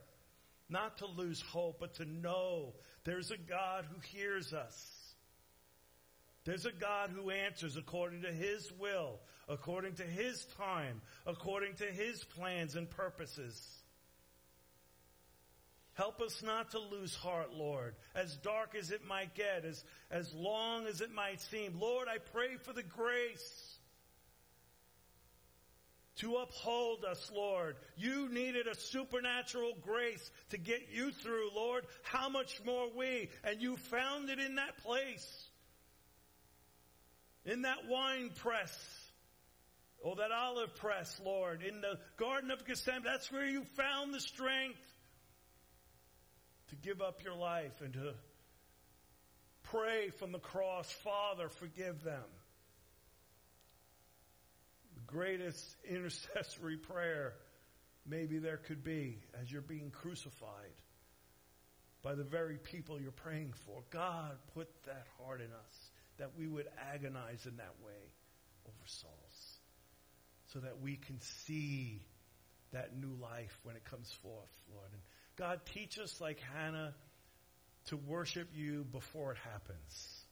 not 0.69 0.99
to 0.99 1.07
lose 1.07 1.41
hope, 1.41 1.79
but 1.79 1.95
to 1.95 2.05
know 2.05 2.73
there's 3.03 3.31
a 3.31 3.37
God 3.37 3.85
who 3.91 3.99
hears 3.99 4.53
us. 4.53 5.13
There's 6.45 6.65
a 6.65 6.71
God 6.71 7.09
who 7.09 7.31
answers 7.31 7.75
according 7.75 8.21
to 8.21 8.31
His 8.31 8.71
will, 8.79 9.19
according 9.49 9.95
to 9.95 10.03
His 10.03 10.45
time, 10.57 11.01
according 11.25 11.75
to 11.75 11.85
His 11.85 12.23
plans 12.23 12.75
and 12.75 12.89
purposes. 12.89 13.83
Help 15.95 16.21
us 16.21 16.43
not 16.43 16.71
to 16.71 16.79
lose 16.79 17.15
heart, 17.15 17.53
Lord, 17.53 17.95
as 18.15 18.35
dark 18.37 18.75
as 18.77 18.91
it 18.91 19.05
might 19.07 19.33
get, 19.33 19.63
as, 19.63 19.83
as 20.11 20.33
long 20.33 20.87
as 20.87 20.99
it 20.99 21.11
might 21.11 21.39
seem. 21.39 21.79
Lord, 21.79 22.07
I 22.09 22.17
pray 22.17 22.57
for 22.63 22.73
the 22.73 22.83
grace 22.83 23.75
to 26.17 26.35
uphold 26.35 27.05
us, 27.05 27.31
Lord. 27.33 27.77
You 27.95 28.27
needed 28.29 28.67
a 28.67 28.75
supernatural 28.75 29.73
grace 29.81 30.31
to 30.49 30.57
get 30.57 30.89
you 30.91 31.11
through, 31.11 31.49
Lord. 31.55 31.85
How 32.03 32.27
much 32.27 32.61
more 32.65 32.89
we? 32.93 33.29
And 33.45 33.61
you 33.61 33.77
found 33.77 34.29
it 34.29 34.39
in 34.39 34.55
that 34.55 34.77
place. 34.83 35.47
In 37.45 37.61
that 37.61 37.87
wine 37.87 38.31
press. 38.35 38.77
Or 39.99 40.17
that 40.17 40.31
olive 40.31 40.75
press, 40.75 41.21
Lord. 41.23 41.63
In 41.63 41.79
the 41.79 41.99
Garden 42.17 42.51
of 42.51 42.65
Gethsemane. 42.65 43.03
That's 43.05 43.31
where 43.31 43.47
you 43.47 43.63
found 43.75 44.13
the 44.13 44.19
strength 44.19 44.79
to 46.69 46.75
give 46.75 47.01
up 47.01 47.23
your 47.23 47.35
life 47.35 47.81
and 47.81 47.93
to 47.93 48.13
pray 49.63 50.09
from 50.09 50.31
the 50.31 50.39
cross, 50.39 50.91
Father, 50.91 51.49
forgive 51.49 52.03
them. 52.03 52.23
The 54.95 55.01
greatest 55.05 55.75
intercessory 55.89 56.77
prayer 56.77 57.33
maybe 58.07 58.37
there 58.37 58.57
could 58.57 58.83
be 58.83 59.19
as 59.41 59.51
you're 59.51 59.61
being 59.61 59.89
crucified 59.89 60.73
by 62.03 62.13
the 62.13 62.23
very 62.23 62.57
people 62.57 63.01
you're 63.01 63.11
praying 63.11 63.53
for. 63.65 63.81
God, 63.89 64.37
put 64.53 64.69
that 64.85 65.07
heart 65.19 65.41
in 65.41 65.47
us 65.47 65.91
that 66.17 66.31
we 66.37 66.47
would 66.47 66.67
agonize 66.93 67.45
in 67.45 67.57
that 67.57 67.73
way 67.83 68.13
over 68.67 68.85
souls 68.85 69.59
so 70.53 70.59
that 70.59 70.79
we 70.81 70.95
can 70.95 71.19
see 71.19 72.01
that 72.71 72.97
new 72.97 73.15
life 73.21 73.59
when 73.63 73.75
it 73.75 73.83
comes 73.85 74.11
forth, 74.21 74.51
Lord. 74.73 74.89
And 74.91 75.01
God, 75.37 75.59
teach 75.73 75.99
us 75.99 76.21
like 76.21 76.39
Hannah 76.53 76.93
to 77.87 77.97
worship 77.97 78.49
you 78.55 78.85
before 78.91 79.31
it 79.31 79.37
happens. 79.51 80.23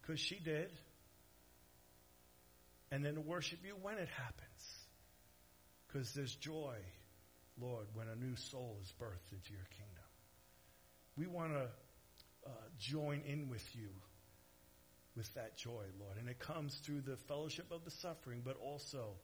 Because 0.00 0.20
she 0.20 0.38
did. 0.38 0.70
And 2.92 3.04
then 3.04 3.14
to 3.14 3.20
worship 3.20 3.60
you 3.64 3.74
when 3.82 3.98
it 3.98 4.08
happens. 4.16 4.78
Because 5.86 6.12
there's 6.14 6.34
joy, 6.34 6.76
Lord, 7.60 7.86
when 7.94 8.06
a 8.08 8.16
new 8.16 8.36
soul 8.36 8.78
is 8.82 8.92
birthed 9.00 9.32
into 9.32 9.52
your 9.52 9.66
kingdom. 9.76 10.04
We 11.16 11.26
want 11.26 11.52
to 11.52 11.68
uh, 12.46 12.50
join 12.78 13.22
in 13.26 13.48
with 13.48 13.64
you 13.74 13.88
with 15.16 15.32
that 15.34 15.58
joy, 15.58 15.84
Lord. 15.98 16.16
And 16.18 16.28
it 16.28 16.38
comes 16.38 16.74
through 16.76 17.02
the 17.02 17.16
fellowship 17.28 17.70
of 17.72 17.84
the 17.84 17.90
suffering, 17.90 18.42
but 18.44 18.56
also 18.56 19.16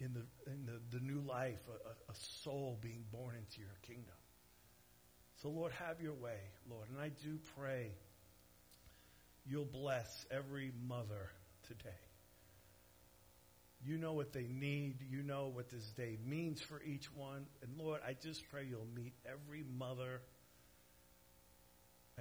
in 0.00 0.14
the, 0.14 0.50
in 0.50 0.66
the, 0.66 0.98
the 0.98 1.04
new 1.04 1.20
life, 1.20 1.60
a, 1.68 2.10
a 2.10 2.14
soul 2.42 2.78
being 2.80 3.04
born 3.12 3.36
into 3.36 3.60
your 3.60 3.76
kingdom. 3.82 4.14
So, 5.42 5.48
Lord, 5.48 5.72
have 5.72 6.00
your 6.00 6.14
way, 6.14 6.38
Lord. 6.68 6.88
And 6.90 7.00
I 7.00 7.08
do 7.08 7.38
pray 7.56 7.92
you'll 9.46 9.64
bless 9.64 10.26
every 10.30 10.72
mother 10.86 11.30
today. 11.66 11.90
You 13.82 13.96
know 13.96 14.12
what 14.12 14.32
they 14.32 14.46
need. 14.48 14.96
You 15.08 15.22
know 15.22 15.50
what 15.52 15.70
this 15.70 15.86
day 15.96 16.18
means 16.26 16.60
for 16.60 16.82
each 16.82 17.06
one. 17.14 17.46
And 17.62 17.78
Lord, 17.78 18.00
I 18.06 18.14
just 18.22 18.42
pray 18.50 18.66
you'll 18.68 18.86
meet 18.94 19.14
every 19.24 19.64
mother 19.78 20.20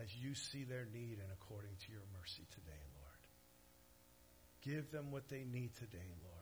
as 0.02 0.08
you 0.16 0.34
see 0.36 0.64
their 0.64 0.88
need 0.94 1.18
and 1.22 1.32
according 1.34 1.72
to 1.86 1.92
your 1.92 2.04
mercy 2.18 2.46
today, 2.52 2.84
Lord. 2.96 3.10
Give 4.62 4.90
them 4.92 5.12
what 5.12 5.28
they 5.28 5.44
need 5.44 5.76
today, 5.76 6.14
Lord 6.24 6.39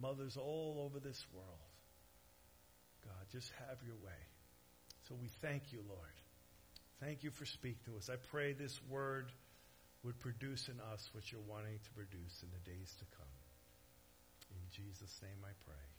mothers 0.00 0.36
all 0.36 0.82
over 0.84 0.98
this 1.00 1.24
world. 1.32 1.70
God, 3.04 3.26
just 3.32 3.50
have 3.68 3.78
your 3.84 3.96
way. 3.96 4.20
So 5.08 5.14
we 5.20 5.28
thank 5.40 5.72
you, 5.72 5.80
Lord. 5.88 6.16
Thank 7.00 7.24
you 7.24 7.30
for 7.30 7.46
speaking 7.46 7.80
to 7.86 7.96
us. 7.96 8.10
I 8.10 8.16
pray 8.30 8.52
this 8.52 8.80
word 8.88 9.32
would 10.04 10.18
produce 10.18 10.68
in 10.68 10.78
us 10.92 11.08
what 11.12 11.30
you're 11.32 11.40
wanting 11.48 11.78
to 11.82 11.90
produce 11.90 12.42
in 12.42 12.48
the 12.52 12.70
days 12.70 12.94
to 12.98 13.04
come. 13.16 13.26
In 14.52 14.62
Jesus' 14.70 15.20
name 15.22 15.44
I 15.44 15.52
pray. 15.64 15.89